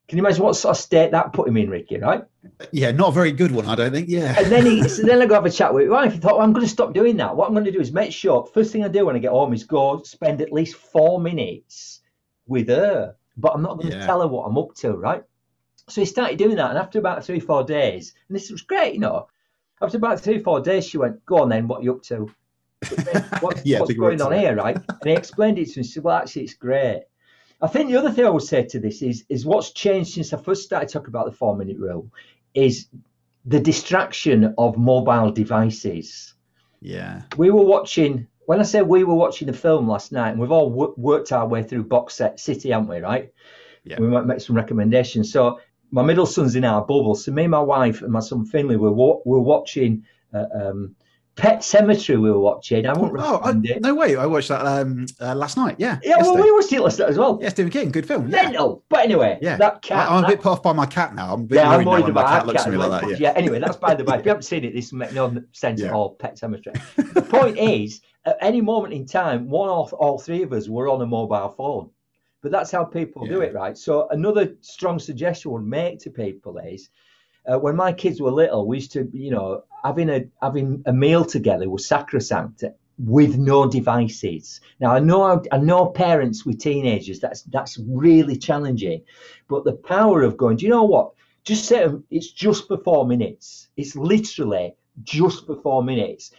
[0.08, 1.98] Can you imagine what sort of state that put him in, Ricky?
[1.98, 2.24] Right?
[2.72, 4.08] Yeah, not a very good one, I don't think.
[4.08, 4.38] Yeah.
[4.38, 6.12] And then he, so then I go have a chat with his wife.
[6.12, 7.34] He thought, well, I'm going to stop doing that.
[7.34, 9.30] What I'm going to do is make sure first thing I do when I get
[9.30, 12.00] home is go spend at least four minutes
[12.46, 13.14] with her.
[13.36, 14.00] But I'm not going yeah.
[14.00, 15.24] to tell her what I'm up to, right?
[15.88, 18.94] So he started doing that, and after about three, four days, and this was great,
[18.94, 19.28] you know.
[19.82, 22.30] After about three, four days, she went, "Go on then, what are you up to?
[23.40, 25.84] What's, yeah, what's going on here, right?" And he explained it to me.
[25.84, 27.04] She said, "Well, actually, it's great."
[27.60, 30.32] I think the other thing I would say to this is is what's changed since
[30.32, 32.10] I first started talking about the four minute rule
[32.54, 32.88] is
[33.44, 36.34] the distraction of mobile devices.
[36.80, 38.26] Yeah, we were watching.
[38.46, 41.32] When I say we were watching the film last night, and we've all w- worked
[41.32, 42.98] our way through box set City, haven't we?
[42.98, 43.32] Right?
[43.84, 44.00] Yeah.
[44.00, 45.32] We might make some recommendations.
[45.32, 45.60] So
[45.94, 47.14] my middle son's in our bubble.
[47.14, 50.02] So me and my wife and my son Finley were were watching
[50.34, 50.94] uh, um,
[51.36, 52.86] Pet Sematary we were watching.
[52.86, 53.82] I won't Oh, I, recommend it.
[53.82, 54.14] no way!
[54.16, 55.76] I watched that um, uh, last night.
[55.78, 57.38] Yeah, Yeah, well, we watched it last night as well.
[57.42, 58.28] yeah, Stephen King, good film.
[58.28, 58.84] Yeah, Mental.
[58.88, 59.56] But anyway, yeah.
[59.56, 60.10] that cat.
[60.10, 61.34] I, am a bit put off by my cat now.
[61.34, 63.10] I'm yeah, I'm worried worried my about cat that looks cat at me like that.
[63.10, 63.32] like, Yeah.
[63.34, 64.16] Anyway, that's by the way.
[64.18, 65.88] If you haven't seen it, this makes no sense Yeah.
[65.88, 66.14] at all.
[66.14, 66.74] Pet Sematary.
[67.14, 70.88] The point is, at any moment in time, one or all three of us were
[70.88, 71.90] on a mobile phone.
[72.44, 73.76] But that's how people do it, right?
[73.78, 76.90] So another strong suggestion I would make to people is,
[77.50, 80.92] uh, when my kids were little, we used to, you know, having a having a
[80.92, 82.62] meal together was sacrosanct
[82.98, 84.60] with no devices.
[84.78, 89.00] Now I know I know parents with teenagers that's that's really challenging,
[89.48, 91.12] but the power of going, do you know what?
[91.44, 93.68] Just set it's just for four minutes.
[93.78, 96.30] It's literally just for four minutes.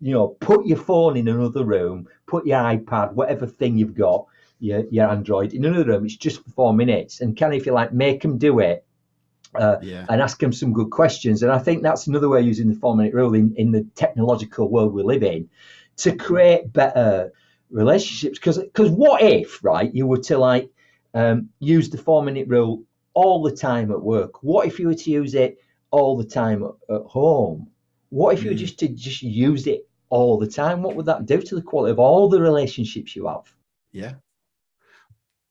[0.00, 4.26] You know, put your phone in another room, put your iPad, whatever thing you've got,
[4.60, 6.04] your your Android in another room.
[6.04, 8.84] It's just for four minutes, and can if you like make them do it
[9.54, 10.06] uh, Yeah.
[10.08, 11.42] and ask them some good questions.
[11.42, 13.84] And I think that's another way of using the four minute rule in, in the
[13.94, 15.48] technological world we live in
[15.96, 17.32] to create better
[17.70, 18.38] relationships.
[18.38, 20.70] Because what if, right, you were to like
[21.14, 24.42] um, use the four minute rule all the time at work?
[24.42, 25.58] What if you were to use it
[25.90, 27.68] all the time at, home?
[28.10, 28.66] What if you were Mm.
[28.66, 30.82] just to just use it all the time?
[30.82, 33.52] What would that do to the quality of all the relationships you have?
[33.92, 34.14] Yeah.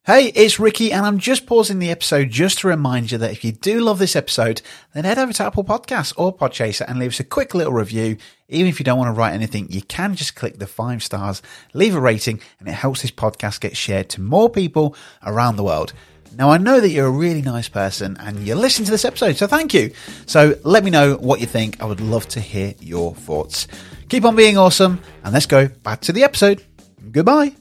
[0.05, 3.43] Hey, it's Ricky, and I'm just pausing the episode just to remind you that if
[3.43, 4.61] you do love this episode,
[4.93, 8.15] then head over to Apple Podcasts or Podchaser and leave us a quick little review.
[8.47, 11.41] Even if you don't want to write anything, you can just click the five stars,
[11.73, 15.63] leave a rating, and it helps this podcast get shared to more people around the
[15.63, 15.91] world.
[16.35, 19.35] Now, I know that you're a really nice person and you're listening to this episode,
[19.35, 19.91] so thank you.
[20.25, 21.81] So let me know what you think.
[21.83, 23.67] I would love to hear your thoughts.
[24.07, 26.63] Keep on being awesome, and let's go back to the episode.
[27.11, 27.53] Goodbye.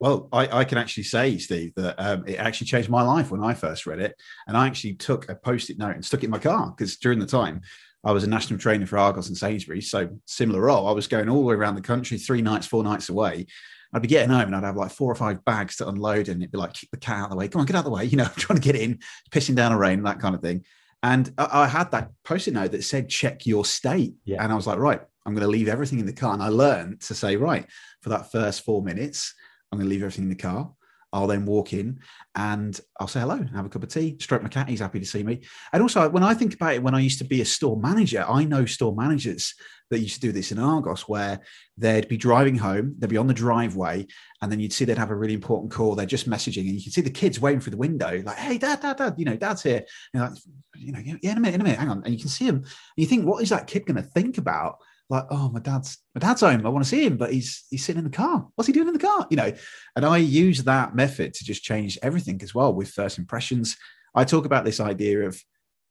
[0.00, 3.42] Well, I, I can actually say, Steve, that um, it actually changed my life when
[3.42, 4.14] I first read it.
[4.46, 6.96] And I actually took a post it note and stuck it in my car because
[6.98, 7.62] during the time
[8.04, 9.90] I was a national trainer for Argos and Sainsbury's.
[9.90, 10.86] So, similar role.
[10.86, 13.46] I was going all the way around the country, three nights, four nights away.
[13.92, 16.40] I'd be getting home and I'd have like four or five bags to unload, and
[16.40, 17.48] it'd be like, kick the cat out of the way.
[17.48, 18.04] Come on, get out of the way.
[18.08, 20.64] You know, I'm trying to get in, pissing down a rain, that kind of thing.
[21.02, 24.14] And I, I had that post it note that said, check your state.
[24.24, 24.42] Yeah.
[24.42, 26.34] And I was like, right, I'm going to leave everything in the car.
[26.34, 27.66] And I learned to say, right,
[28.02, 29.34] for that first four minutes,
[29.70, 30.72] I'm going to leave everything in the car.
[31.12, 32.00] I'll then walk in
[32.34, 34.68] and I'll say hello, have a cup of tea, stroke my cat.
[34.68, 35.40] He's happy to see me.
[35.72, 38.26] And also, when I think about it, when I used to be a store manager,
[38.28, 39.54] I know store managers
[39.90, 41.40] that used to do this in Argos where
[41.78, 44.06] they'd be driving home, they'd be on the driveway,
[44.42, 45.94] and then you'd see they'd have a really important call.
[45.94, 48.58] They're just messaging, and you can see the kids waiting through the window, like, hey,
[48.58, 49.86] dad, dad, dad, you know, dad's here.
[50.12, 50.32] And like,
[50.76, 52.02] you know, yeah, in a minute, in a minute, hang on.
[52.04, 52.56] And you can see him.
[52.56, 54.76] And you think, what is that kid going to think about?
[55.10, 56.66] Like, oh, my dad's my dad's home.
[56.66, 58.46] I want to see him, but he's he's sitting in the car.
[58.54, 59.26] What's he doing in the car?
[59.30, 59.52] You know,
[59.96, 63.76] and I use that method to just change everything as well with first impressions.
[64.14, 65.40] I talk about this idea of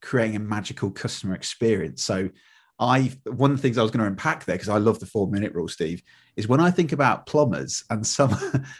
[0.01, 2.03] creating a magical customer experience.
[2.03, 2.29] So
[2.79, 5.05] I one of the things I was going to unpack there because I love the
[5.05, 6.03] four minute rule, Steve,
[6.35, 8.31] is when I think about plumbers and some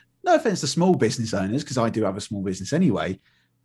[0.23, 3.19] no offense to small business owners, because I do have a small business anyway.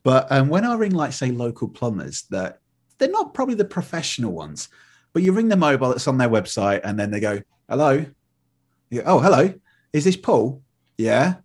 [0.05, 2.59] But um, when I ring like say local plumbers that
[2.99, 4.69] they're not probably the professional ones,
[5.13, 8.05] but you ring the mobile that's on their website and then they go, hello.
[8.93, 9.53] Go, oh, hello.
[9.93, 10.63] Is this Paul?
[10.97, 11.37] Yeah.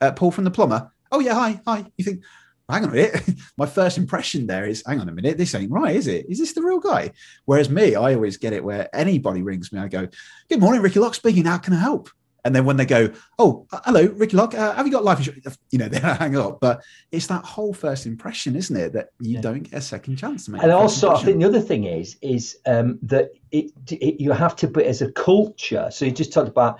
[0.00, 0.90] Uh, Paul from the plumber.
[1.10, 1.34] Oh, yeah.
[1.34, 1.60] Hi.
[1.66, 1.84] Hi.
[1.96, 2.22] You think,
[2.68, 3.30] hang on a minute.
[3.56, 5.38] My first impression there is, hang on a minute.
[5.38, 6.26] This ain't right, is it?
[6.28, 7.12] Is this the real guy?
[7.44, 10.08] Whereas me, I always get it where anybody rings me, I go,
[10.48, 11.44] good morning, Ricky Lock speaking.
[11.44, 12.10] How can I help?
[12.44, 15.18] And then when they go, oh, uh, hello, Ricky Lock, uh, have you got life
[15.18, 15.58] insurance?
[15.70, 16.60] You know, then I hang up.
[16.60, 19.40] But it's that whole first impression, isn't it, that you Yeah.
[19.40, 20.62] don't get a second chance to make.
[20.62, 24.54] and also, I think the other thing is is um, that it, it you have
[24.56, 25.88] to put as a culture.
[25.90, 26.78] So you just talked about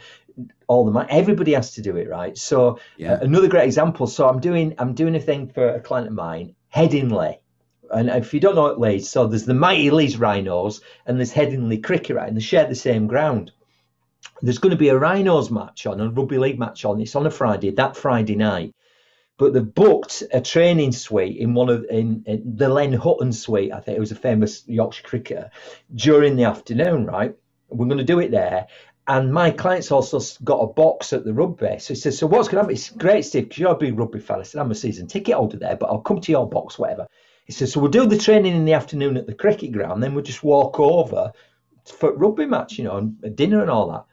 [0.69, 1.09] all the money.
[1.11, 2.39] Everybody has to do it, right?
[2.39, 3.15] So Yeah.
[3.15, 4.07] uh, another great example.
[4.07, 7.39] So I'm doing I'm doing a thing for a client of mine, Headingley.
[7.91, 11.33] And if you don't know it, Leeds, so there's the mighty Leeds Rhinos and there's
[11.33, 12.29] Headingley Cricket, right?
[12.29, 13.51] And they share the same ground.
[14.43, 17.01] There's going to be a Rhinos match on, a rugby league match on.
[17.01, 18.75] It's on a Friday, that Friday night.
[19.37, 23.73] But they've booked a training suite in one of in, in the Len Hutton suite.
[23.73, 25.51] I think it was a famous Yorkshire cricketer
[25.95, 27.07] during the afternoon.
[27.07, 27.35] Right,
[27.69, 28.67] we're going to do it there.
[29.07, 31.79] And my client's also got a box at the rugby.
[31.79, 33.99] So he says, "So what's going to happen?" It's great, Steve, because you're a big
[33.99, 34.41] rugby fan.
[34.41, 37.07] I said, "I'm a season ticket holder there, but I'll come to your box, whatever."
[37.47, 40.15] He says, "So we'll do the training in the afternoon at the cricket ground, then
[40.15, 41.33] we'll just walk over
[41.87, 44.05] for rugby match, you know, and dinner and all that."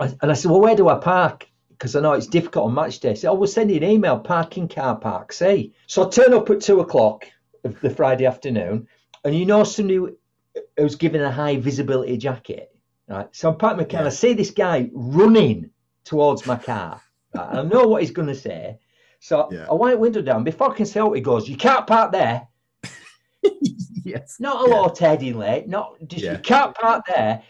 [0.00, 1.48] I- And I said, well, where do I park?
[1.70, 3.10] Because I know it's difficult on match day.
[3.10, 5.72] So I said, oh, we'll send you an email, parking car park C.
[5.86, 7.26] So I turn up at two o'clock
[7.64, 8.86] of the Friday afternoon,
[9.24, 10.16] and you know somebody who-
[10.76, 12.74] who's given a high visibility jacket,
[13.08, 13.28] right?
[13.32, 15.70] So I'm parking my car, and I see this guy running
[16.04, 17.00] towards my car,
[17.34, 17.48] right?
[17.50, 18.78] And I know what he's going to say.
[19.20, 19.66] So Yeah.
[19.70, 20.44] I wipe window down.
[20.44, 22.48] Before I can say what he goes, you can't park there.
[24.04, 24.36] yes.
[24.40, 24.74] Not a Yeah.
[24.76, 25.68] lot of Teddy late.
[25.68, 26.32] Not just Yeah.
[26.32, 27.42] you can't park there.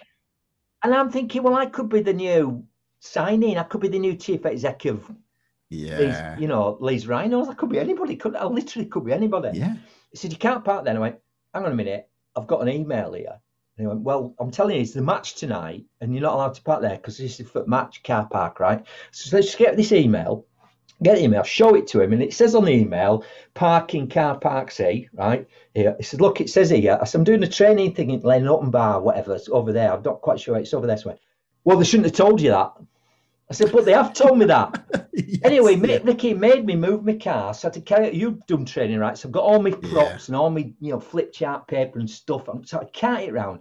[0.82, 2.64] And I'm thinking, well, I could be the new
[3.00, 3.58] signing.
[3.58, 5.10] I could be the new chief executive.
[5.70, 6.38] Yeah.
[6.38, 7.48] You know, Leeds Rhinos.
[7.48, 8.16] I could be anybody.
[8.16, 9.58] Could I literally could be anybody.
[9.58, 9.74] Yeah.
[10.10, 10.90] He said, You can't park there.
[10.90, 11.18] And I went,
[11.54, 12.08] Hang on a minute.
[12.36, 13.40] I've got an email here.
[13.76, 16.54] And he went, Well, I'm telling you, it's the match tonight, and you're not allowed
[16.54, 18.84] to park there because this is the foot match car park, right?
[19.12, 20.46] So let's just get this email,
[21.02, 22.12] get the email, show it to him.
[22.12, 25.46] And it says on the email, parking car park C, right?
[25.74, 25.94] Here.
[25.98, 26.98] He said, Look, it says here.
[27.00, 29.34] I said, I'm doing a training thing in Len Hutton Bar, whatever.
[29.34, 29.92] It's over there.
[29.92, 30.56] I'm not quite sure.
[30.56, 30.96] It's over there.
[30.96, 31.16] So
[31.64, 32.72] Well, they shouldn't have told you that.
[33.50, 34.82] I said, but they have told me that.
[35.12, 35.98] yes, anyway, yeah.
[36.02, 37.52] Ricky made me move my car.
[37.52, 38.14] So I had to carry it.
[38.14, 39.18] You've done training, right?
[39.18, 40.26] So I've got all my props yeah.
[40.28, 42.48] and all my, you know, flip chart paper and stuff.
[42.48, 43.60] I'm so I carry it around.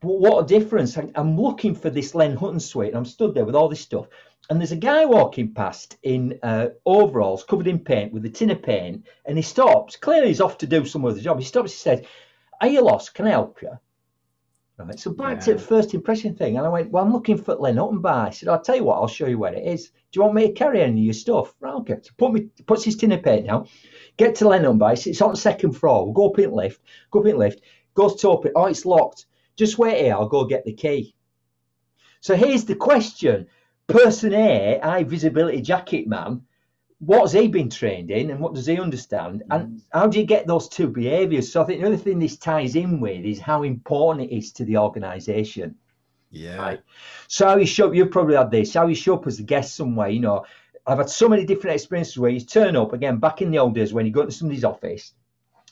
[0.00, 0.98] But what a difference.
[0.98, 3.80] I, am looking for this Len Hutton suite and I'm stood there with all this
[3.80, 4.06] stuff.
[4.50, 8.50] And there's a guy walking past in uh, overalls covered in paint with a tin
[8.50, 9.06] of paint.
[9.26, 9.96] And he stops.
[9.96, 11.38] Clearly, he's off to do some other job.
[11.38, 11.72] He stops.
[11.72, 12.06] He says,
[12.60, 13.14] Are you lost?
[13.14, 13.78] Can I help you?
[14.78, 14.98] Right.
[14.98, 15.40] So back yeah.
[15.40, 16.56] to the first impression thing.
[16.56, 18.28] And I went, Well, I'm looking for Len Hutton Bar.
[18.28, 19.88] I said, I'll tell you what, I'll show you where it is.
[19.88, 21.54] Do you want me to carry any of your stuff?
[21.60, 21.96] Right, okay.
[22.00, 23.66] So put me puts his tin of paint now.
[24.16, 24.92] Get to Len Hutton Bar.
[24.92, 26.04] It's on the second floor.
[26.04, 26.80] We'll go up in lift.
[27.10, 27.60] Go up in lift.
[27.94, 28.52] Goes to open.
[28.54, 29.26] Oh, it's locked.
[29.56, 31.16] Just wait here, I'll go get the key.
[32.20, 33.48] So here's the question.
[33.88, 36.42] Person A, high visibility jacket man,
[37.00, 39.42] what's he been trained in and what does he understand?
[39.50, 39.80] And mm.
[39.92, 41.50] how do you get those two behaviours?
[41.50, 44.52] So I think the other thing this ties in with is how important it is
[44.52, 45.74] to the organisation.
[46.30, 46.56] Yeah.
[46.56, 46.80] Right.
[47.28, 49.44] So how you show up, you've probably had this, how you show up as a
[49.44, 50.44] guest somewhere, you know.
[50.86, 53.74] I've had so many different experiences where you turn up again back in the old
[53.74, 55.12] days when you go into somebody's office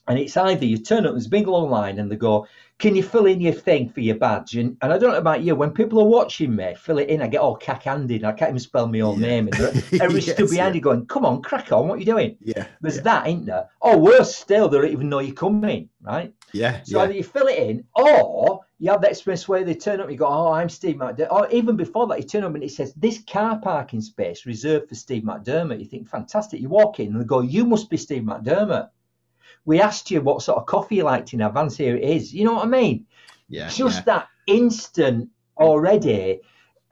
[0.09, 2.47] and it's either you turn up, there's a big long line, and they go,
[2.79, 4.57] Can you fill in your thing for your badge?
[4.57, 7.23] And, and I don't know about you, when people are watching me fill it in,
[7.23, 8.23] I get all cack handed.
[8.23, 9.29] I can't even spell my own yeah.
[9.29, 9.49] name.
[9.49, 10.79] And everybody's yes, stood behind yeah.
[10.79, 12.37] you going, Come on, crack on, what are you doing?
[12.43, 12.67] Yeah.
[12.83, 13.03] There's yeah.
[13.03, 13.71] that, ain't there?
[13.81, 16.35] Or worse still, they don't even know you're coming, right?
[16.53, 16.83] Yeah.
[16.85, 20.07] So either you fill it in, or you have that experience where they turn up
[20.07, 21.33] and you go, Oh, I'm Steve McDermott.
[21.33, 24.91] Or even before that, you turn up and it says, This car parking space reserved
[24.91, 25.79] for Steve McDermott.
[25.79, 26.61] You think, Fantastic.
[26.61, 28.91] You walk in and they go, You must be Steve McDermott
[29.67, 31.77] we asked you what sort of coffee you liked in advance.
[31.77, 32.33] Here it is.
[32.33, 33.05] You know what I mean?
[33.49, 33.69] Yeah.
[33.69, 34.05] Just yeah.
[34.05, 36.41] that instant already.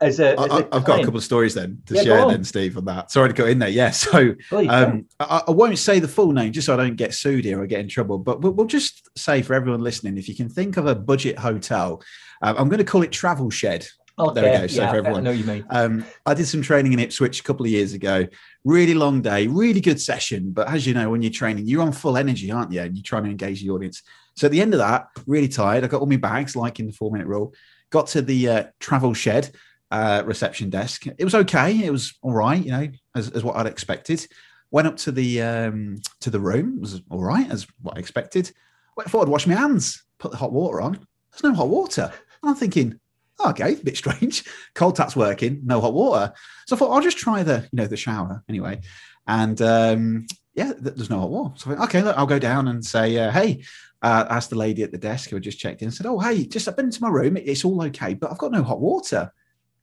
[0.01, 2.43] As a, as I, have got a couple of stories then to yeah, share then,
[2.43, 3.11] Steve, on that.
[3.11, 3.69] Sorry to go in there.
[3.69, 3.91] Yeah.
[3.93, 7.45] So um, I, I, won't say the full name just so I don't get sued
[7.45, 10.35] here or get in trouble, but we'll, we'll just say for everyone listening, if you
[10.35, 12.03] can think of a budget hotel,
[12.41, 13.87] um, I'm going to call it Travel Shed.
[14.17, 14.67] Okay, there we go.
[14.67, 15.65] So yeah, for everyone, I know you mean.
[15.69, 18.25] Um, I did some training in Ipswich a couple of years ago.
[18.63, 20.51] Really long day, really good session.
[20.51, 22.81] But as you know, when you're training, you're on full energy, aren't you?
[22.81, 24.03] And you're trying to engage the audience.
[24.37, 25.83] So at the end of that, really tired.
[25.83, 27.53] I got all my bags, like in the four minute rule.
[27.89, 29.51] Got to the uh, travel shed
[29.91, 31.07] uh, reception desk.
[31.07, 31.83] It was okay.
[31.83, 34.25] It was all right, you know, as, as what I'd expected.
[34.71, 36.75] Went up to the um, to the room.
[36.77, 38.51] It was all right as what I expected.
[38.97, 40.93] Went forward, wash my hands, put the hot water on.
[41.31, 42.11] There's no hot water.
[42.41, 42.99] And I'm thinking,
[43.43, 44.43] okay, a bit strange.
[44.75, 46.33] Cold tap's working, no hot water.
[46.67, 48.81] So I thought I'll just try the, you know, the shower anyway.
[49.27, 51.53] And um, yeah, there's no hot water.
[51.57, 53.63] So I thought, okay, look, I'll go down and say, uh, hey,
[54.01, 56.45] uh, asked the lady at the desk who had just checked in, said, oh, hey,
[56.45, 57.37] just I've been to my room.
[57.37, 59.31] It's all okay, but I've got no hot water.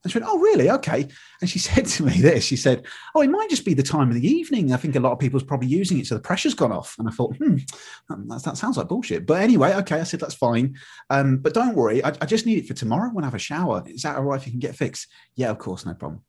[0.03, 0.69] And she went, Oh, really?
[0.69, 1.07] Okay.
[1.41, 2.85] And she said to me this She said,
[3.15, 4.73] Oh, it might just be the time of the evening.
[4.73, 6.07] I think a lot of people's probably using it.
[6.07, 6.95] So the pressure's gone off.
[6.99, 7.57] And I thought, Hmm,
[8.09, 9.25] that, that sounds like bullshit.
[9.25, 9.99] But anyway, okay.
[9.99, 10.75] I said, That's fine.
[11.09, 12.03] Um, but don't worry.
[12.03, 13.83] I, I, just need it for tomorrow when I have a shower.
[13.85, 15.07] Is that all right if you can get fixed?
[15.35, 15.85] Yeah, of course.
[15.85, 16.23] No problem.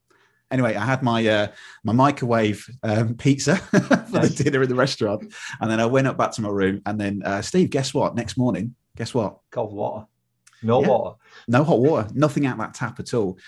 [0.50, 1.48] Anyway, I had my uh,
[1.82, 6.16] my microwave um, pizza for the dinner in the restaurant, and then I went up
[6.16, 6.80] back to my room.
[6.86, 8.14] And then uh, Steve, guess what?
[8.14, 9.38] Next morning, guess what?
[9.50, 10.06] Cold water,
[10.62, 10.88] no yeah.
[10.88, 11.16] water,
[11.48, 13.38] no hot water, nothing out that tap at all.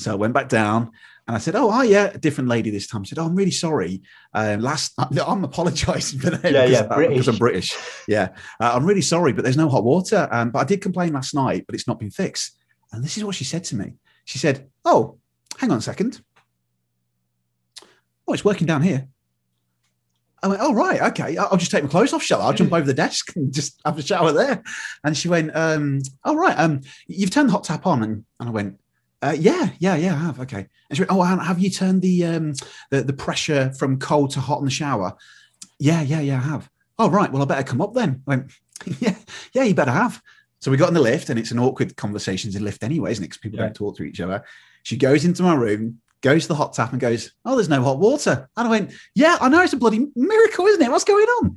[0.00, 0.90] So I went back down
[1.26, 3.36] and I said, "Oh, oh yeah, a different lady this time." I said, "Oh, I'm
[3.36, 4.02] really sorry.
[4.34, 6.44] Uh, last, I'm apologising for that.
[6.44, 7.14] Yeah, because, yeah, British.
[7.14, 7.76] because I'm British.
[8.08, 8.28] Yeah,
[8.60, 10.28] uh, I'm really sorry, but there's no hot water.
[10.32, 12.56] Um, but I did complain last night, but it's not been fixed.
[12.92, 13.94] And this is what she said to me.
[14.24, 15.18] She said, "Oh,
[15.58, 16.22] hang on a second.
[18.26, 19.06] Oh, it's working down here."
[20.42, 21.36] I went, oh, right, okay.
[21.36, 22.46] I'll just take my clothes off, shall I?
[22.46, 24.62] I'll jump over the desk and just have a shower there.
[25.04, 28.02] And she went, um, oh, right, um, you've turned the hot tap on.
[28.02, 28.79] And, and I went,
[29.22, 30.40] uh, yeah, yeah, yeah, I have.
[30.40, 30.66] Okay.
[30.88, 32.54] And she went, oh, have you turned the, um,
[32.90, 35.14] the the pressure from cold to hot in the shower?
[35.78, 36.70] Yeah, yeah, yeah, I have.
[36.98, 37.30] Oh, right.
[37.30, 38.22] Well, I better come up then.
[38.26, 38.52] I went,
[39.00, 39.16] yeah,
[39.52, 40.20] yeah, you better have.
[40.60, 43.24] So we got in the lift, and it's an awkward conversation in lift anyway, isn't
[43.24, 43.28] it?
[43.28, 43.66] Because people yeah.
[43.66, 44.44] don't talk to each other.
[44.82, 47.82] She goes into my room, goes to the hot tap, and goes, "Oh, there's no
[47.82, 50.90] hot water." And I went, "Yeah, I know it's a bloody miracle, isn't it?
[50.90, 51.56] What's going on?"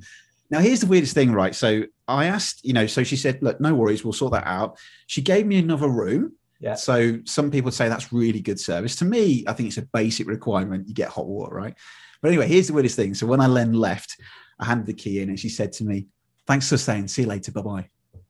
[0.50, 1.56] Now, here's the weirdest thing, right?
[1.56, 4.78] So I asked, you know, so she said, "Look, no worries, we'll sort that out."
[5.08, 6.34] She gave me another room
[6.64, 6.76] yeah.
[6.76, 8.95] So some people say that's really good service.
[8.97, 10.88] To me, I think it's a basic requirement.
[10.88, 11.76] You get hot water, right?
[12.22, 13.14] But anyway, here's the weirdest thing.
[13.14, 14.16] So when I then left,
[14.59, 16.07] I handed the key in and she said to me,
[16.47, 17.07] Thanks for staying.
[17.09, 17.51] See you later.
[17.51, 17.89] Bye bye.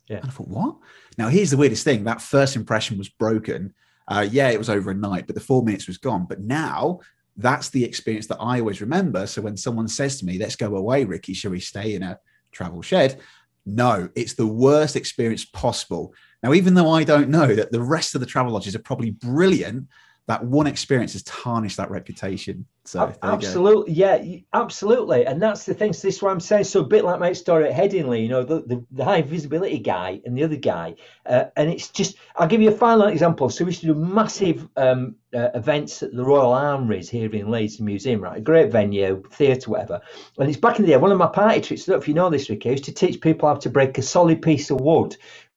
[0.10, 0.18] Yeah.
[0.18, 0.76] And I thought, What?
[1.18, 2.04] Now, here's the weirdest thing.
[2.04, 3.74] That first impression was broken.
[4.08, 6.26] uh, yeah, it was over a night, but the four minutes was gone.
[6.28, 7.00] But now
[7.38, 9.28] that's the experience that I always remember.
[9.28, 12.20] So when someone says to me, let's go away, Ricky, shall we stay in a
[12.52, 13.20] travel shed?
[13.66, 16.14] No, it's the worst experience possible.
[16.44, 19.12] Now, even though I don't know that the rest of the travel lodges are probably
[19.12, 19.88] brilliant,
[20.28, 22.66] that one experience has tarnished that reputation.
[22.86, 24.22] So absolutely, yeah,
[24.54, 25.94] absolutely, and that's the thing.
[25.94, 26.66] So this is what I'm saying.
[26.66, 29.80] So a bit like my story at Headingley, you know, the, the, the high visibility
[29.80, 32.18] guy and the other guy, uh, and it's just.
[32.36, 33.50] I'll give you a final example.
[33.50, 37.52] So we used to do massive um, uh, events at the Royal Armouries here in
[37.52, 38.38] Leeds Museum, right?
[38.38, 40.02] A great venue, theatre, whatever.
[40.38, 40.98] And it's back in the day.
[40.98, 41.88] One of my party tricks.
[41.88, 42.70] Know if you know this, Ricky.
[42.70, 45.16] I used to teach people how to break a solid piece of wood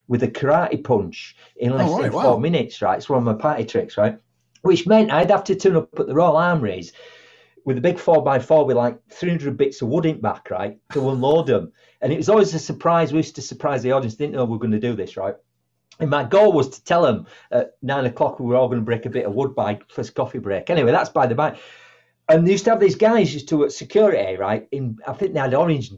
[0.09, 2.39] with a karate punch in oh, less oh, right, than four wow.
[2.39, 2.97] minutes, right?
[2.97, 4.19] It's one of my party tricks, right?
[4.67, 6.93] which meant I'd have to turn up at the Royal Armouries
[7.65, 11.47] with a big 4x4 with like 300 bits of wood in back, right, to unload
[11.47, 11.73] them.
[12.01, 13.13] And it was always a surprise.
[13.13, 15.35] We used to surprise the audience, didn't know we were going to do this, right?
[15.99, 18.85] And my goal was to tell them at nine o'clock we were all going to
[18.85, 20.69] break a bit of wood by first coffee break.
[20.69, 21.59] Anyway, that's by the by.
[22.29, 24.67] And they used to have these guys used to at security, right?
[24.73, 25.93] In I think they had orange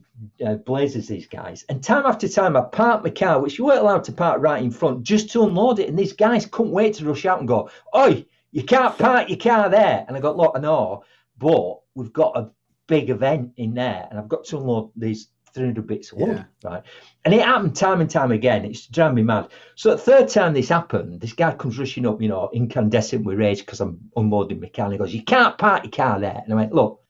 [0.45, 1.65] uh, blazers, these guys.
[1.69, 4.63] And time after time, I parked my car, which you weren't allowed to park right
[4.63, 5.89] in front, just to unload it.
[5.89, 9.39] And these guys couldn't wait to rush out and go, "Oi, you can't park your
[9.39, 10.05] car there.
[10.07, 11.05] And I got, look, I know,
[11.39, 12.51] but we've got a
[12.87, 16.71] big event in there and I've got to unload these 300 bits of wood, yeah.
[16.71, 16.83] right?
[17.25, 18.65] And it happened time and time again.
[18.65, 19.49] It's driving me mad.
[19.75, 23.39] So the third time this happened, this guy comes rushing up, you know, incandescent with
[23.39, 24.87] rage because I'm unloading my car.
[24.87, 26.41] And he goes, You can't park your car there.
[26.43, 27.01] And I went, Look,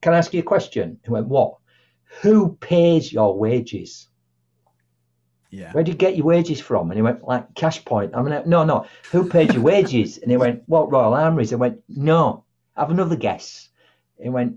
[0.00, 0.98] can I ask you a question?
[1.04, 1.56] He went, What?
[2.20, 4.08] Who pays your wages?
[5.52, 5.70] Yeah.
[5.72, 6.90] Where do you get your wages from?
[6.90, 8.16] And he went, like cash point.
[8.16, 8.86] I mean, no, no.
[9.10, 10.16] Who paid your wages?
[10.16, 11.52] And he went, what, Royal Armouries?
[11.52, 12.44] I went, no.
[12.74, 13.68] Have another guess.
[14.20, 14.56] He went,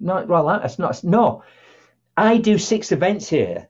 [0.00, 0.78] no, Royal Armouries.
[0.78, 1.42] Not, no.
[2.16, 3.68] I do six events here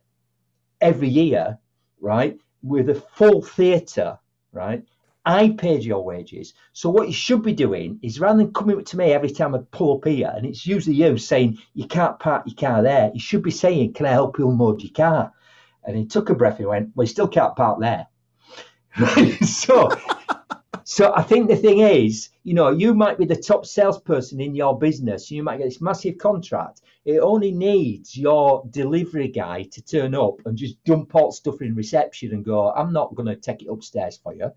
[0.80, 1.59] every year,
[2.01, 2.38] right?
[2.62, 4.18] With a full theatre,
[4.53, 4.84] right?
[5.24, 6.55] I paid your wages.
[6.72, 9.59] So what you should be doing is rather than coming to me every time I
[9.70, 13.20] pull up here, and it's usually you saying you can't park your car there, you
[13.20, 15.32] should be saying, Can I help you unload your car?
[15.84, 18.07] And he took a breath and went, Well, you still can't park there.
[19.47, 19.91] so,
[20.91, 24.57] so I think the thing is, you know, you might be the top salesperson in
[24.57, 25.30] your business.
[25.30, 26.80] You might get this massive contract.
[27.05, 31.76] It only needs your delivery guy to turn up and just dump all stuff in
[31.76, 34.51] reception and go, I'm not going to take it upstairs for you.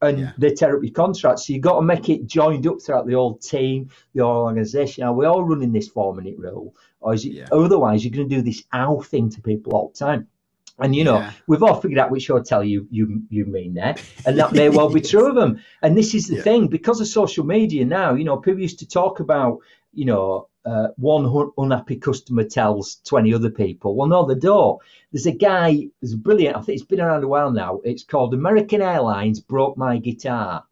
[0.00, 0.32] And yeah.
[0.38, 1.40] they tear up your contract.
[1.40, 5.04] So you've got to make it joined up throughout the whole team, the whole organization.
[5.04, 6.74] Are we all running this four minute rule?
[7.00, 7.48] Or is it, yeah.
[7.52, 10.28] otherwise, you're going to do this ow thing to people all the time.
[10.78, 11.32] And you know, yeah.
[11.46, 13.96] we've all figured out which hotel you you you mean there,
[14.26, 15.62] and that may well be true of them.
[15.82, 16.42] And this is the yeah.
[16.42, 18.14] thing because of social media now.
[18.14, 19.60] You know, people used to talk about
[19.94, 23.94] you know uh, one unhappy customer tells 20 other people.
[23.94, 24.80] Well, no, they don't.
[25.12, 27.80] There's a guy, there's a brilliant, I think it's been around a while now.
[27.84, 30.64] It's called American Airlines Broke My Guitar.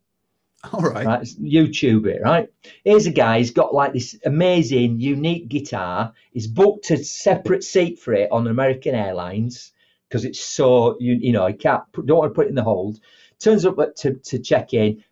[0.72, 1.06] All right.
[1.06, 1.22] right.
[1.22, 2.48] YouTube it, right?
[2.84, 6.12] Here's a guy, he's got like this amazing, unique guitar.
[6.32, 9.72] He's booked a separate seat for it on American Airlines
[10.08, 12.62] because it's so you you know I can't don't want to put it in the
[12.62, 13.00] hold.
[13.38, 15.02] Turns up to to check in,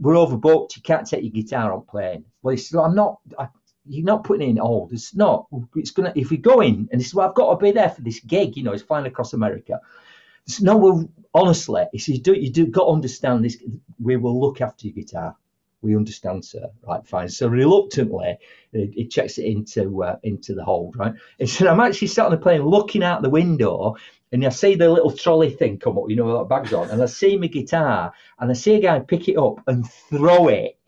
[0.00, 0.76] we're overbooked.
[0.76, 2.24] You can't take your guitar on plane.
[2.42, 3.18] Well, said, I'm not.
[3.38, 3.48] I,
[3.88, 4.92] you're not putting it in hold.
[4.92, 5.46] It's not.
[5.74, 6.12] It's gonna.
[6.14, 8.20] If we go in, and this is well, I've got to be there for this
[8.20, 8.56] gig.
[8.56, 9.80] You know, it's flying across America.
[10.46, 13.56] It's, no, well, honestly, he you do you do got to understand this.
[13.98, 15.36] We will look after your guitar.
[15.86, 16.68] We understand, sir.
[16.86, 17.28] Right, fine.
[17.28, 18.38] So reluctantly,
[18.72, 20.96] he, he checks it into uh, into the hold.
[20.96, 21.14] Right.
[21.38, 23.96] He said, I'm actually sat on the plane looking out the window
[24.32, 27.02] and I see the little trolley thing come up, you know, that bags on, and
[27.02, 30.78] I see my guitar, and I see a guy pick it up and throw it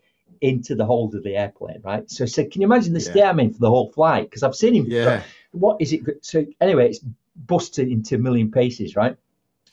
[0.41, 2.09] into the hold of the airplane, right?
[2.09, 3.11] So I said, can you imagine the yeah.
[3.11, 4.29] state I'm in for the whole flight?
[4.29, 4.85] Because I've seen him.
[4.87, 5.23] Yeah.
[5.51, 6.01] What is it?
[6.21, 6.99] So anyway, it's
[7.35, 9.17] busted into a million pieces, right?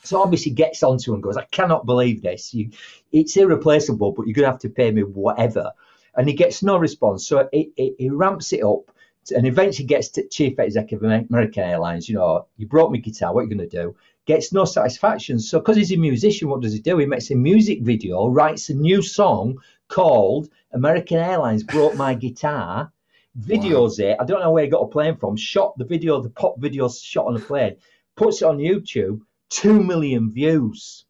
[0.07, 2.55] So obviously gets onto and goes, I cannot believe this.
[2.55, 2.71] You,
[3.13, 5.73] it's irreplaceable, but you're gonna have to pay me whatever.
[6.17, 7.27] And he gets no response.
[7.27, 8.91] So he, he, he ramps it up
[9.35, 12.09] and eventually gets to chief executive of American Airlines.
[12.09, 13.35] You know, you brought me guitar.
[13.35, 13.97] What are you going to do?
[14.27, 15.39] Gets no satisfaction.
[15.39, 16.99] So, because he's a musician, what does he do?
[16.99, 22.93] He makes a music video, writes a new song called American Airlines Brought My Guitar,
[23.39, 24.11] videos wow.
[24.11, 24.17] it.
[24.21, 25.37] I don't know where he got a plane from.
[25.37, 27.77] Shot the video, the pop video shot on a plane,
[28.17, 29.21] puts it on YouTube.
[29.51, 31.05] Two million views.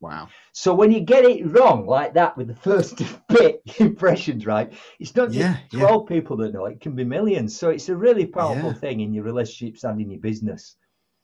[0.00, 0.28] Wow.
[0.52, 4.72] So when you get it wrong like that with the first bit impressions, right?
[4.98, 6.14] It's not just yeah, 12 yeah.
[6.14, 7.56] people that know it, can be millions.
[7.56, 8.78] So it's a really powerful yeah.
[8.78, 10.76] thing in your relationships and in your business.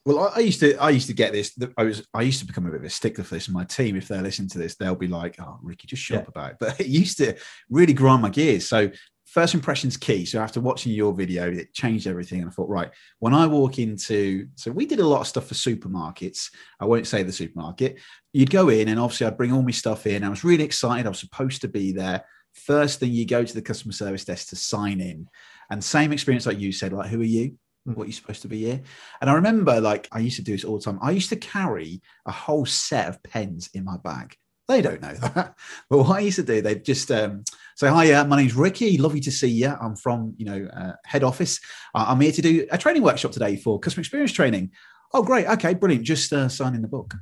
[0.06, 1.59] Well, I, used to, I used to get this.
[1.76, 3.48] I was, I used to become a bit of a stickler for this.
[3.48, 6.22] In my team, if they're listening to this, they'll be like, "Oh, Ricky, just shut
[6.22, 7.36] up about it." But it used to
[7.68, 8.66] really grind my gears.
[8.66, 8.90] So
[9.29, 10.24] first impressions key.
[10.24, 12.41] So after watching your video, it changed everything.
[12.41, 15.47] And I thought, right, when I walk into, so we did a lot of stuff
[15.47, 16.51] for supermarkets.
[16.81, 17.99] I won't say the supermarket.
[18.33, 20.24] You'd go in, and obviously I'd bring all my stuff in.
[20.24, 21.07] I was really excited.
[21.07, 22.24] I was supposed to be there.
[22.55, 25.29] First thing you go to the customer service desk to sign in,
[25.70, 27.57] and same experience like you said, like who are you?
[27.85, 27.95] Hmm.
[27.95, 28.81] What are you supposed to be here?
[29.20, 30.99] And I remember, like I used to do this all the time.
[31.03, 34.37] I used to carry a whole set of pens in my bag.
[34.69, 35.55] They don't know that.
[35.91, 37.43] But what I used to do, they'd just um,
[37.75, 38.99] say, "Hi, uh, my name's Ricky.
[38.99, 39.75] Lovely to see you.
[39.81, 41.59] I'm from, you know, uh, head office.
[41.95, 44.71] Uh, I'm here to do a training workshop today for customer experience training."
[45.14, 45.47] Oh, great.
[45.47, 46.05] Okay, brilliant.
[46.05, 47.14] Just uh, sign in the book.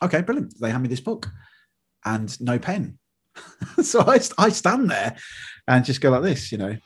[0.00, 0.58] Okay, brilliant.
[0.60, 1.28] They hand me this book
[2.04, 2.98] and no pen.
[3.82, 5.16] so I, I stand there
[5.66, 6.76] and just go like this, you know.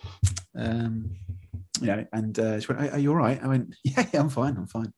[0.56, 1.16] Um,
[1.80, 4.20] you know, and uh, she went, "Are, are you all right?" I went, yeah, "Yeah,
[4.20, 4.56] I'm fine.
[4.56, 4.94] I'm fine."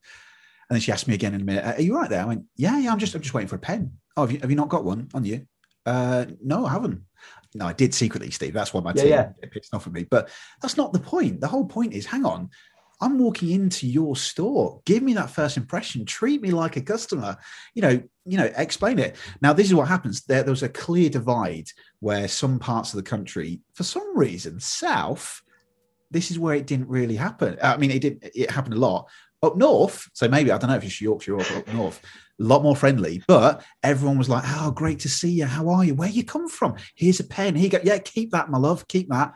[0.73, 2.47] And then she asked me again in a minute, "Are you right there?" I went,
[2.57, 2.93] "Yeah, yeah.
[2.93, 4.85] I'm just, I'm just waiting for a pen." Oh, have you, have you not got
[4.85, 5.47] one on you?
[5.85, 7.03] Uh, no, I haven't.
[7.55, 8.55] No, I did secretly, Steve.
[8.55, 9.49] That's why my Yeah, team yeah.
[9.53, 10.05] pissed off at me.
[10.05, 10.31] But
[10.62, 11.43] that's not the point.
[11.43, 12.49] The whole point is, hang on,
[13.03, 14.81] I'm walking into your store.
[14.87, 16.07] Give me that first impression.
[16.07, 17.37] Treat me like a customer.
[17.75, 19.16] You know, you know, explain it.
[19.43, 20.23] Now, this is what happens.
[20.23, 21.68] There, there was a clear divide
[22.01, 25.43] where some parts of the country, for some reason, south,
[26.11, 27.59] this is where it didn't really happen.
[27.62, 28.31] I mean, it did.
[28.35, 29.11] It happened a lot
[29.43, 30.09] up north.
[30.12, 32.01] So maybe I don't know if it's Yorkshire or up north.
[32.40, 35.47] A lot more friendly, but everyone was like, "Oh, great to see you.
[35.47, 35.95] How are you?
[35.95, 36.76] Where you come from?
[36.95, 37.55] Here's a pen.
[37.55, 37.80] Here you go.
[37.84, 38.86] Yeah, keep that, my love.
[38.88, 39.34] Keep that."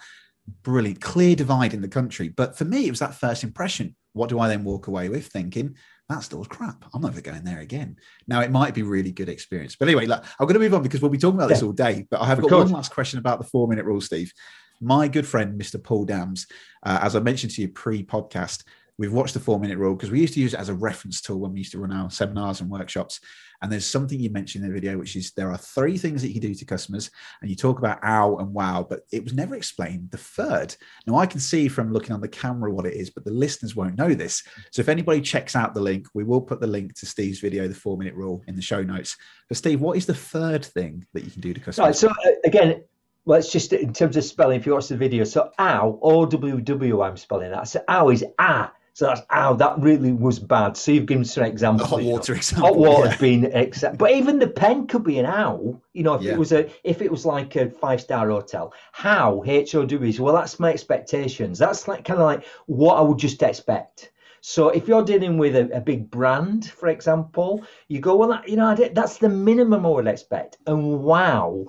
[0.62, 2.28] Brilliant, clear divide in the country.
[2.28, 3.96] But for me, it was that first impression.
[4.12, 5.74] What do I then walk away with, thinking
[6.08, 6.84] that store's crap?
[6.94, 7.96] I'm never going there again.
[8.28, 10.82] Now it might be really good experience, but anyway, look, I'm going to move on
[10.84, 11.66] because we'll be talking about this Yeah.
[11.66, 12.06] all day.
[12.08, 12.64] But I have Of got course.
[12.66, 14.32] one last question about the four minute rule, Steve.
[14.80, 15.82] My good friend, Mr.
[15.82, 16.46] Paul Dams,
[16.84, 18.62] uh, as I mentioned to you pre-podcast,
[18.98, 21.20] we've watched the four minute rule because we used to use it as a reference
[21.20, 23.20] tool when we used to run our seminars and workshops.
[23.62, 26.32] And there's something you mentioned in the video, which is there are three things that
[26.32, 29.54] you do to customers, and you talk about ow and wow, but it was never
[29.54, 30.76] explained the third.
[31.06, 33.74] Now I can see from looking on the camera what it is, but the listeners
[33.74, 34.42] won't know this.
[34.72, 37.66] So if anybody checks out the link, we will put the link to Steve's video,
[37.66, 39.16] the four minute rule, in the show notes.
[39.48, 41.86] But Steve, what is the third thing that you can do to customers?
[41.86, 41.96] Right.
[41.96, 42.84] So uh, again,
[43.24, 44.60] let's just in terms of spelling.
[44.60, 47.68] If you watch the video, so ow, O W W, I'm spelling that.
[47.68, 48.72] So ow is ah.
[48.96, 49.52] So that's ow.
[49.52, 50.74] That really was bad.
[50.74, 51.90] So you've given some the examples.
[51.90, 52.68] hot water example.
[52.68, 53.18] Hot water's yeah.
[53.18, 55.82] been except, but even the pen could be an owl.
[55.92, 56.32] You know, if Yeah.
[56.32, 60.08] it was a if it was like a five star hotel, how H O W
[60.08, 61.58] is well, that's my expectations.
[61.58, 64.12] That's like kind of like what I would just expect.
[64.40, 68.48] So if you're dealing with a, a big brand, for example, you go well, that,
[68.48, 70.56] you know, I did- that's the minimum I would expect.
[70.68, 71.66] And wow,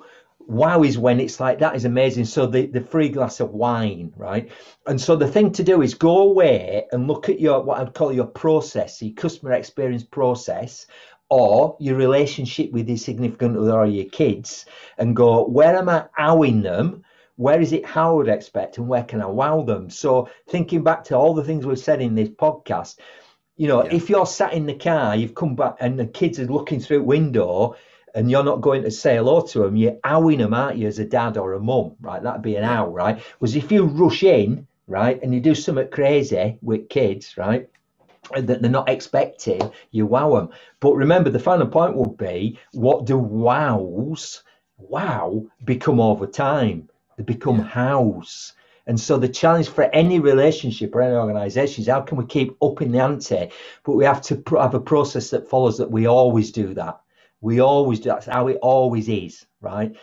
[0.47, 2.25] wow is when it's like that is amazing.
[2.25, 4.49] So the the free glass of wine, right?
[4.85, 7.93] And so the thing to do is go away and look at your what I'd
[7.93, 10.87] call your process, your customer experience process,
[11.29, 14.65] or your relationship with your significant other or your kids,
[14.97, 17.03] and go where am I owing them?
[17.35, 19.89] Where is it how I would expect, and where can I wow them?
[19.89, 22.97] So thinking back to all the things we've said in this podcast,
[23.57, 23.93] you know, Yeah.
[23.93, 26.99] if you're sat in the car, you've come back, and the kids are looking through
[26.99, 27.75] the window,
[28.15, 30.99] and you're not going to say hello to them, you're owing them, aren't you, as
[30.99, 32.23] a dad or a mum, right?
[32.23, 33.21] That'd be an ow, right?
[33.39, 37.69] Was if you rush in, right, and you do something crazy with kids, right?
[38.35, 40.49] That they're not expecting, you wow them.
[40.79, 44.43] But remember, the final point would be what do wows,
[44.77, 46.89] wow, become over time?
[47.17, 48.53] They become hows.
[48.87, 52.55] And so the challenge for any relationship or any organisation is how can we keep
[52.61, 53.51] upping the ante?
[53.83, 56.99] But we have to have a process that follows that we always do that.
[57.41, 58.09] We always do.
[58.09, 59.95] That's how it always is, right?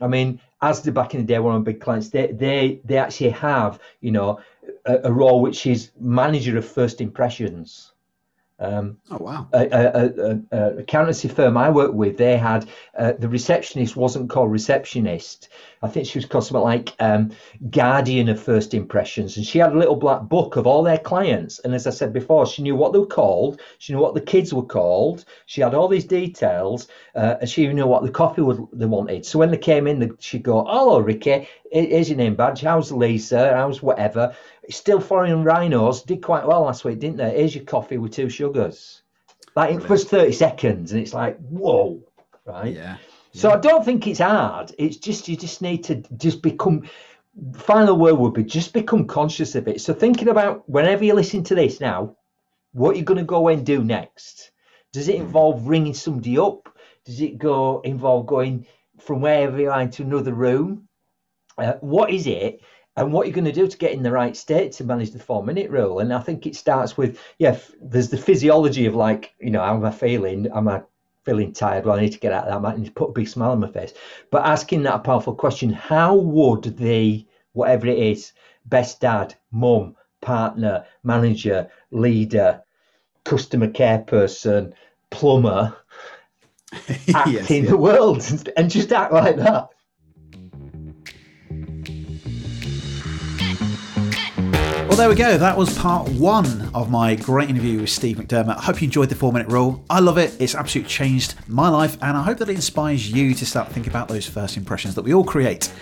[0.00, 2.80] I mean, as the back in the day, one of my big clients, they they
[2.84, 4.40] they actually have, you know,
[4.84, 7.91] a, a role which is manager of first impressions.
[8.62, 9.48] Um, Oh wow.
[9.52, 14.30] a, a, a, a accountancy firm I worked with, they had uh, the receptionist wasn't
[14.30, 15.48] called receptionist.
[15.82, 17.32] I think she was called something like um,
[17.70, 21.58] guardian of first impressions, and she had a little black book of all their clients.
[21.58, 24.20] And as I said before, she knew what they were called, she knew what the
[24.20, 26.86] kids were called, she had all these details,
[27.16, 29.26] uh, and she even knew what the coffee would they wanted.
[29.26, 31.48] So when they came in, she'd go, "Hello, Ricky.
[31.72, 32.60] Here's your name badge.
[32.60, 33.54] How's Lisa?
[33.54, 34.34] How's whatever."
[34.70, 37.36] Still foreign rhinos did quite well last week, didn't they?
[37.36, 39.02] Here's your coffee with two sugars.
[39.56, 42.02] Like in the first 30 seconds, and it's like, whoa,
[42.46, 42.74] right?
[42.74, 42.96] Yeah.
[43.34, 44.74] So I don't think it's hard.
[44.78, 46.88] It's just you just need to just become.
[47.54, 49.80] Final word would be just become conscious of it.
[49.80, 52.16] So thinking about whenever you listen to this now,
[52.72, 54.50] what you're going to go and do next.
[54.92, 55.22] Does it hmm.
[55.22, 56.68] involve ringing somebody up?
[57.04, 58.66] Does it go involve going
[59.00, 60.88] from wherever you are into another room?
[61.58, 62.60] Uh, what is it?
[62.96, 65.18] And what you're going to do to get in the right state to manage the
[65.18, 66.00] four minute rule.
[66.00, 69.62] And I think it starts with, yeah, f- there's the physiology of like, you know,
[69.62, 70.46] how am I feeling?
[70.54, 70.82] Am I
[71.24, 71.86] feeling tired?
[71.86, 72.56] Well, I need to get out of that.
[72.56, 73.94] I might need to put a big smile on my face.
[74.30, 78.32] But asking that powerful question, how would the whatever it is
[78.66, 82.62] best dad, mum, partner, manager, leader,
[83.24, 84.74] customer care person,
[85.10, 85.76] plumber
[87.14, 87.66] act Yes, in yeah.
[87.66, 88.22] the world
[88.56, 89.68] and just act like that.
[94.92, 95.38] Well, there we go.
[95.38, 98.58] That was part one of my great interview with Steve McDermott.
[98.58, 99.82] I hope you enjoyed the four minute rule.
[99.88, 100.36] I love it.
[100.38, 103.90] It's absolutely changed my life, and I hope that it inspires you to start thinking
[103.90, 105.72] about those first impressions that we all create.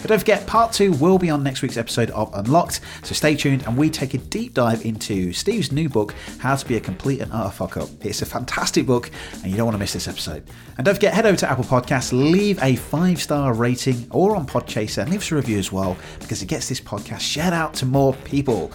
[0.00, 3.36] But don't forget, part two will be on next week's episode of Unlocked, so stay
[3.36, 6.80] tuned and we take a deep dive into Steve's new book, How to Be a
[6.80, 7.88] Complete and Utter Fuck Up.
[8.00, 9.10] It's a fantastic book,
[9.42, 10.42] and you don't want to miss this episode.
[10.76, 14.46] And don't forget, head over to Apple Podcasts, leave a five star rating or on
[14.46, 17.74] Podchaser, and leave us a review as well, because it gets this podcast shared out
[17.74, 18.72] to more people.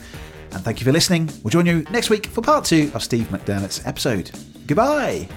[0.51, 1.30] And thank you for listening.
[1.43, 4.32] We'll join you next week for part two of Steve McDermott's episode.
[4.67, 5.28] Goodbye.